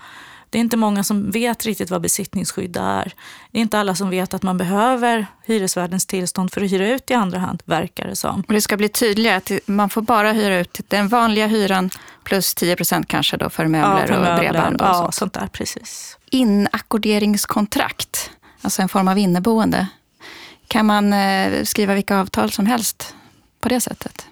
Det 0.52 0.58
är 0.58 0.60
inte 0.60 0.78
många 0.78 1.04
som 1.04 1.32
vet 1.32 1.66
riktigt 1.66 1.92
vad 1.92 2.02
besittningsskydd 2.02 2.78
är. 2.78 3.14
Det 3.52 3.58
är 3.58 3.62
inte 3.62 3.80
alla 3.80 3.96
som 3.96 4.10
vet 4.10 4.34
att 4.34 4.44
man 4.44 4.58
behöver 4.58 5.28
hyresvärdens 5.46 6.06
tillstånd 6.06 6.54
för 6.54 6.62
att 6.62 6.72
hyra 6.72 6.88
ut 6.88 7.12
i 7.12 7.14
andra 7.14 7.40
hand, 7.40 7.62
verkar 7.66 8.08
det 8.08 8.16
som. 8.16 8.44
Och 8.48 8.54
det 8.54 8.62
ska 8.62 8.78
bli 8.78 8.90
tydligare 8.90 9.38
att 9.38 9.52
man 9.66 9.90
får 9.90 10.02
bara 10.02 10.32
hyra 10.32 10.60
ut 10.60 10.80
den 10.88 11.08
vanliga 11.08 11.48
hyran 11.48 11.90
plus 12.24 12.56
10 12.56 12.76
procent 12.76 13.08
kanske 13.08 13.38
då 13.38 13.50
för 13.50 13.68
möbler, 13.68 14.02
ja, 14.02 14.08
för 14.08 14.14
möbler 14.14 14.34
och 14.34 14.40
bredband. 14.40 14.82
Och 14.82 14.88
ja, 14.88 14.94
sånt. 14.94 15.16
sånt 15.16 15.34
där, 15.34 15.48
precis. 15.48 16.18
Inackorderingskontrakt, 16.26 18.32
alltså 18.62 18.82
en 18.82 18.90
form 18.90 19.08
av 19.08 19.18
inneboende. 19.18 19.88
Kan 20.68 20.86
man 20.86 21.14
eh, 21.14 21.64
skriva 21.64 21.94
vilka 21.94 22.20
avtal 22.20 22.52
som 22.52 22.66
helst 22.66 23.16
på 23.60 23.70
det 23.70 23.82
sättet? 23.82 24.28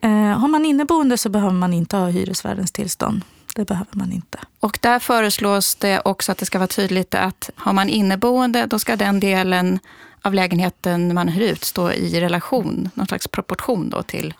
Eh, 0.00 0.10
har 0.10 0.48
man 0.48 0.66
inneboende 0.66 1.18
så 1.18 1.28
behöver 1.28 1.54
man 1.54 1.72
inte 1.72 1.96
ha 1.96 2.06
hyresvärdens 2.06 2.72
tillstånd. 2.72 3.22
Det 3.54 3.64
behöver 3.64 3.96
man 3.96 4.12
inte. 4.12 4.38
Och 4.60 4.78
där 4.82 4.98
föreslås 4.98 5.74
det 5.74 6.00
också 6.04 6.32
att 6.32 6.38
det 6.38 6.46
ska 6.46 6.58
vara 6.58 6.68
tydligt 6.68 7.14
att 7.14 7.50
har 7.56 7.72
man 7.72 7.88
inneboende, 7.88 8.66
då 8.66 8.78
ska 8.78 8.96
den 8.96 9.20
delen 9.20 9.78
av 10.22 10.34
lägenheten 10.34 11.14
man 11.14 11.28
hyr 11.28 11.52
ut 11.52 11.64
stå 11.64 11.92
i 11.92 12.20
relation, 12.20 12.90
någon 12.94 13.06
slags 13.06 13.28
proportion 13.28 13.90
då 13.90 14.02
till 14.02 14.34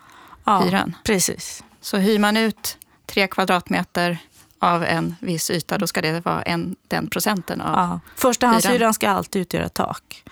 ja, 0.45 0.61
hyran. 0.61 0.97
Precis. 1.05 1.65
Så 1.85 1.97
hyr 1.97 2.19
man 2.19 2.37
ut 2.37 2.79
tre 3.07 3.27
kvadratmeter 3.27 4.19
av 4.59 4.85
en 4.85 5.17
viss 5.21 5.51
yta, 5.51 5.79
då 5.79 5.87
ska 5.87 6.03
det 6.03 6.25
vara 6.25 6.43
en, 6.43 6.77
den 6.89 7.07
procenten 7.07 7.61
av 7.61 7.75
ja. 7.77 8.01
Förstahandshyran 8.17 8.95
ska 8.95 9.09
alltid 9.09 9.43
utgöra 9.43 9.69
tak. 9.69 10.25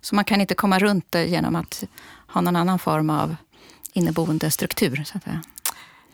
Så 0.00 0.14
man 0.14 0.24
kan 0.24 0.40
inte 0.40 0.54
komma 0.54 0.78
runt 0.78 1.06
det 1.10 1.26
genom 1.26 1.56
att 1.56 1.84
ha 2.26 2.40
någon 2.40 2.56
annan 2.56 2.78
form 2.78 3.10
av 3.10 3.36
inneboende 3.92 4.50
struktur? 4.50 5.04
Så 5.06 5.18
att 5.18 5.24
säga. 5.24 5.42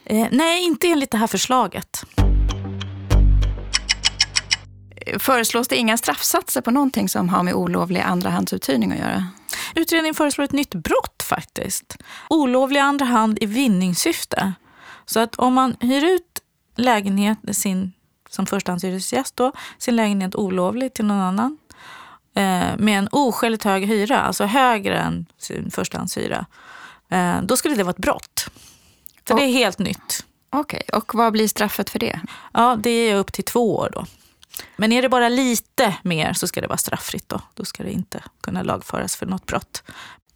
Eh, 0.05 0.27
nej, 0.31 0.65
inte 0.65 0.87
enligt 0.87 1.11
det 1.11 1.19
här 1.19 1.27
förslaget. 1.27 2.05
Föreslås 5.19 5.69
det 5.69 5.77
inga 5.77 5.97
straffsatser 5.97 6.61
på 6.61 6.71
någonting 6.71 7.09
som 7.09 7.29
har 7.29 7.43
med 7.43 7.55
olovlig 7.55 8.01
andrahandsuthyrning 8.01 8.93
att 8.93 8.99
göra? 8.99 9.27
Utredningen 9.75 10.15
föreslår 10.15 10.45
ett 10.45 10.53
nytt 10.53 10.75
brott 10.75 11.23
faktiskt. 11.23 11.97
Olovlig 12.31 12.81
andra 12.81 13.05
hand 13.05 13.39
i 13.41 13.47
vinningssyfte. 13.47 14.53
Så 15.07 15.21
att 15.21 15.35
om 15.35 15.55
man 15.55 15.77
hyr 15.81 16.05
ut 16.05 16.41
lägenhet, 16.77 17.39
sin, 17.53 17.93
som 18.31 18.47
förstahandshyresgäst 18.47 19.37
då, 19.37 19.53
sin 19.79 19.97
lägenhet 19.97 20.35
olovligt 20.35 20.95
till 20.95 21.05
någon 21.05 21.21
annan 21.21 21.59
eh, 22.35 22.77
med 22.79 22.99
en 22.99 23.09
oskäligt 23.13 23.65
hög 23.65 23.87
hyra, 23.87 24.21
alltså 24.21 24.45
högre 24.45 24.99
än 24.99 25.27
sin 25.39 25.71
förstahandshyra, 25.71 26.47
eh, 27.09 27.43
då 27.43 27.57
skulle 27.57 27.75
det 27.75 27.83
vara 27.83 27.91
ett 27.91 27.97
brott. 27.97 28.47
Så 29.29 29.35
och, 29.35 29.41
det 29.41 29.47
är 29.47 29.53
helt 29.53 29.79
nytt. 29.79 30.25
Okej, 30.51 30.83
okay. 30.89 30.99
och 30.99 31.15
vad 31.15 31.33
blir 31.33 31.49
straffet 31.49 31.91
för 31.91 31.99
det? 31.99 32.21
Ja, 32.53 32.77
det 32.83 32.91
är 32.91 33.17
upp 33.17 33.33
till 33.33 33.45
två 33.45 33.77
år 33.77 33.91
då. 33.93 34.07
Men 34.77 34.93
är 34.93 35.03
det 35.03 35.09
bara 35.09 35.29
lite 35.29 35.97
mer 36.03 36.33
så 36.33 36.47
ska 36.47 36.61
det 36.61 36.67
vara 36.67 36.79
strafffritt 36.79 37.29
då. 37.29 37.41
Då 37.55 37.65
ska 37.65 37.83
det 37.83 37.93
inte 37.93 38.23
kunna 38.41 38.63
lagföras 38.63 39.17
för 39.17 39.27
något 39.27 39.47
brott. 39.47 39.83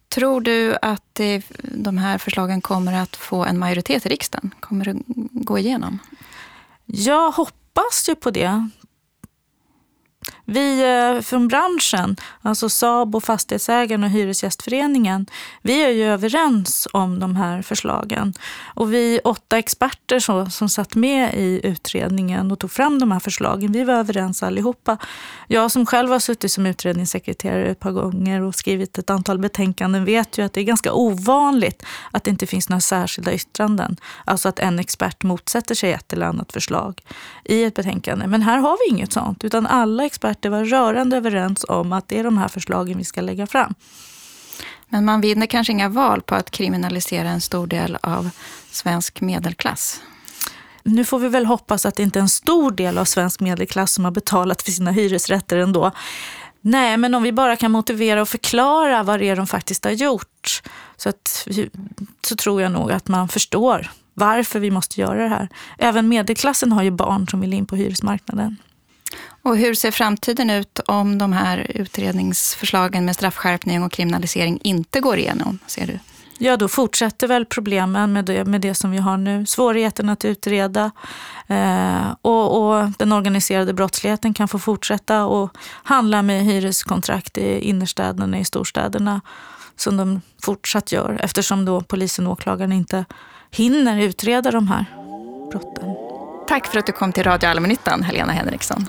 Tror 0.09 0.41
du 0.41 0.77
att 0.81 1.19
de 1.61 1.97
här 1.97 2.17
förslagen 2.17 2.61
kommer 2.61 2.93
att 2.93 3.15
få 3.15 3.45
en 3.45 3.59
majoritet 3.59 4.05
i 4.05 4.09
riksdagen? 4.09 4.53
Kommer 4.59 4.85
det 4.85 4.95
gå 5.31 5.59
igenom? 5.59 5.99
Jag 6.85 7.31
hoppas 7.31 8.09
ju 8.09 8.15
på 8.15 8.31
det. 8.31 8.69
Vi 10.49 10.83
eh, 10.83 11.21
från 11.21 11.47
branschen, 11.47 12.15
alltså 12.41 12.69
SABO, 12.69 13.19
Fastighetsägarna 13.19 14.05
och 14.05 14.11
Hyresgästföreningen, 14.11 15.25
vi 15.61 15.83
är 15.83 15.89
ju 15.89 16.03
överens 16.03 16.87
om 16.93 17.19
de 17.19 17.35
här 17.35 17.61
förslagen. 17.61 18.33
Och 18.75 18.93
vi 18.93 19.19
åtta 19.23 19.57
experter 19.57 20.19
som, 20.19 20.51
som 20.51 20.69
satt 20.69 20.95
med 20.95 21.33
i 21.33 21.61
utredningen 21.63 22.51
och 22.51 22.59
tog 22.59 22.71
fram 22.71 22.99
de 22.99 23.11
här 23.11 23.19
förslagen, 23.19 23.71
vi 23.71 23.83
var 23.83 23.93
överens 23.93 24.43
allihopa. 24.43 24.97
Jag 25.47 25.71
som 25.71 25.85
själv 25.85 26.11
har 26.11 26.19
suttit 26.19 26.51
som 26.51 26.65
utredningssekreterare 26.65 27.67
ett 27.67 27.79
par 27.79 27.91
gånger 27.91 28.41
och 28.41 28.55
skrivit 28.55 28.97
ett 28.97 29.09
antal 29.09 29.39
betänkanden 29.39 30.05
vet 30.05 30.37
ju 30.37 30.45
att 30.45 30.53
det 30.53 30.61
är 30.61 30.65
ganska 30.65 30.93
ovanligt 30.93 31.85
att 32.11 32.23
det 32.23 32.31
inte 32.31 32.47
finns 32.47 32.69
några 32.69 32.81
särskilda 32.81 33.33
yttranden. 33.33 33.97
Alltså 34.25 34.49
att 34.49 34.59
en 34.59 34.79
expert 34.79 35.23
motsätter 35.23 35.75
sig 35.75 35.93
ett 35.93 36.13
eller 36.13 36.25
annat 36.25 36.53
förslag 36.53 37.01
i 37.43 37.63
ett 37.63 37.75
betänkande. 37.75 38.27
Men 38.27 38.41
här 38.41 38.57
har 38.57 38.77
vi 38.85 38.95
inget 38.95 39.13
sånt, 39.13 39.43
utan 39.43 39.67
alla 39.67 40.05
experter 40.05 40.36
var 40.45 40.65
rörande 40.65 41.17
överens 41.17 41.65
om 41.69 41.93
att 41.93 42.07
det 42.07 42.19
är 42.19 42.23
de 42.23 42.37
här 42.37 42.47
förslagen 42.47 42.97
vi 42.97 43.03
ska 43.03 43.21
lägga 43.21 43.47
fram. 43.47 43.73
Men 44.89 45.05
man 45.05 45.21
vinner 45.21 45.45
kanske 45.45 45.73
inga 45.73 45.89
val 45.89 46.21
på 46.21 46.35
att 46.35 46.51
kriminalisera 46.51 47.29
en 47.29 47.41
stor 47.41 47.67
del 47.67 47.97
av 48.01 48.29
svensk 48.71 49.21
medelklass? 49.21 50.01
Nu 50.83 51.05
får 51.05 51.19
vi 51.19 51.27
väl 51.27 51.45
hoppas 51.45 51.85
att 51.85 51.95
det 51.95 52.03
inte 52.03 52.19
är 52.19 52.21
en 52.21 52.29
stor 52.29 52.71
del 52.71 52.97
av 52.97 53.05
svensk 53.05 53.39
medelklass 53.39 53.93
som 53.93 54.05
har 54.05 54.11
betalat 54.11 54.61
för 54.61 54.71
sina 54.71 54.91
hyresrätter 54.91 55.57
ändå. 55.57 55.91
Nej, 56.61 56.97
men 56.97 57.15
om 57.15 57.23
vi 57.23 57.31
bara 57.31 57.55
kan 57.55 57.71
motivera 57.71 58.21
och 58.21 58.29
förklara 58.29 59.03
vad 59.03 59.19
det 59.19 59.29
är 59.29 59.35
de 59.35 59.47
faktiskt 59.47 59.83
har 59.83 59.91
gjort 59.91 60.61
så, 60.97 61.09
att, 61.09 61.47
så 62.21 62.35
tror 62.35 62.61
jag 62.61 62.71
nog 62.71 62.91
att 62.91 63.07
man 63.07 63.27
förstår 63.27 63.91
varför 64.13 64.59
vi 64.59 64.71
måste 64.71 65.01
göra 65.01 65.23
det 65.23 65.29
här. 65.29 65.49
Även 65.77 66.07
medelklassen 66.07 66.71
har 66.71 66.83
ju 66.83 66.91
barn 66.91 67.27
som 67.27 67.41
vill 67.41 67.53
in 67.53 67.65
på 67.65 67.75
hyresmarknaden. 67.75 68.57
Och 69.41 69.57
hur 69.57 69.73
ser 69.73 69.91
framtiden 69.91 70.49
ut 70.49 70.79
om 70.79 71.17
de 71.17 71.33
här 71.33 71.71
utredningsförslagen 71.75 73.05
med 73.05 73.15
straffskärpning 73.15 73.83
och 73.83 73.91
kriminalisering 73.91 74.59
inte 74.63 74.99
går 74.99 75.17
igenom, 75.17 75.59
ser 75.67 75.87
du? 75.87 75.99
Ja, 76.39 76.57
då 76.57 76.67
fortsätter 76.67 77.27
väl 77.27 77.45
problemen 77.45 78.13
med 78.13 78.25
det, 78.25 78.45
med 78.45 78.61
det 78.61 78.73
som 78.75 78.91
vi 78.91 78.97
har 78.97 79.17
nu. 79.17 79.45
Svårigheten 79.45 80.09
att 80.09 80.25
utreda 80.25 80.91
eh, 81.47 82.15
och, 82.21 82.77
och, 82.77 82.91
den 82.97 83.11
organiserade 83.11 83.73
brottsligheten 83.73 84.33
kan 84.33 84.47
få 84.47 84.59
fortsätta 84.59 85.25
och 85.25 85.57
handla 85.83 86.21
med 86.21 86.43
hyreskontrakt 86.43 87.37
i 87.37 87.59
innerstäderna, 87.59 88.39
i 88.39 88.45
storstäderna 88.45 89.21
som 89.75 89.97
de 89.97 90.21
fortsatt 90.43 90.91
gör 90.91 91.19
eftersom 91.23 91.65
då 91.65 91.81
polisen 91.81 92.27
och 92.27 92.33
åklagaren 92.33 92.71
inte 92.71 93.05
hinner 93.51 94.01
utreda 94.01 94.51
de 94.51 94.67
här 94.67 94.85
brotten. 95.51 96.06
Tack 96.47 96.67
för 96.67 96.79
att 96.79 96.85
du 96.85 96.91
kom 96.91 97.13
till 97.13 97.23
Radio 97.23 97.47
Allmännyttan, 97.47 98.03
Helena 98.03 98.33
Henriksson. 98.33 98.85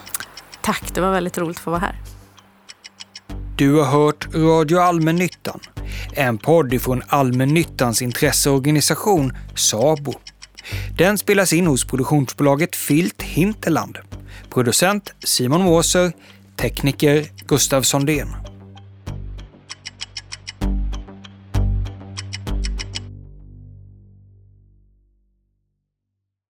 Tack, 0.61 0.95
det 0.95 1.01
var 1.01 1.13
väldigt 1.13 1.39
roligt 1.39 1.57
att 1.57 1.63
få 1.63 1.71
vara 1.71 1.81
här. 1.81 1.97
Du 3.57 3.75
har 3.75 3.85
hört 3.85 4.35
Radio 4.35 4.79
Allmännyttan, 4.79 5.61
en 6.13 6.39
podd 6.39 6.83
från 6.83 7.03
Allmännyttans 7.09 8.03
intresseorganisation 8.03 9.33
SABO. 9.55 10.15
Den 10.99 11.19
spelas 11.19 11.53
in 11.53 11.67
hos 11.67 11.85
produktionsbolaget 11.85 12.77
Filt 12.77 13.23
Hinterland. 13.23 13.99
Producent 14.51 15.13
Simon 15.25 15.63
Måser, 15.63 16.13
tekniker 16.57 17.27
Gustav 17.47 17.83
Sondén. 17.83 18.48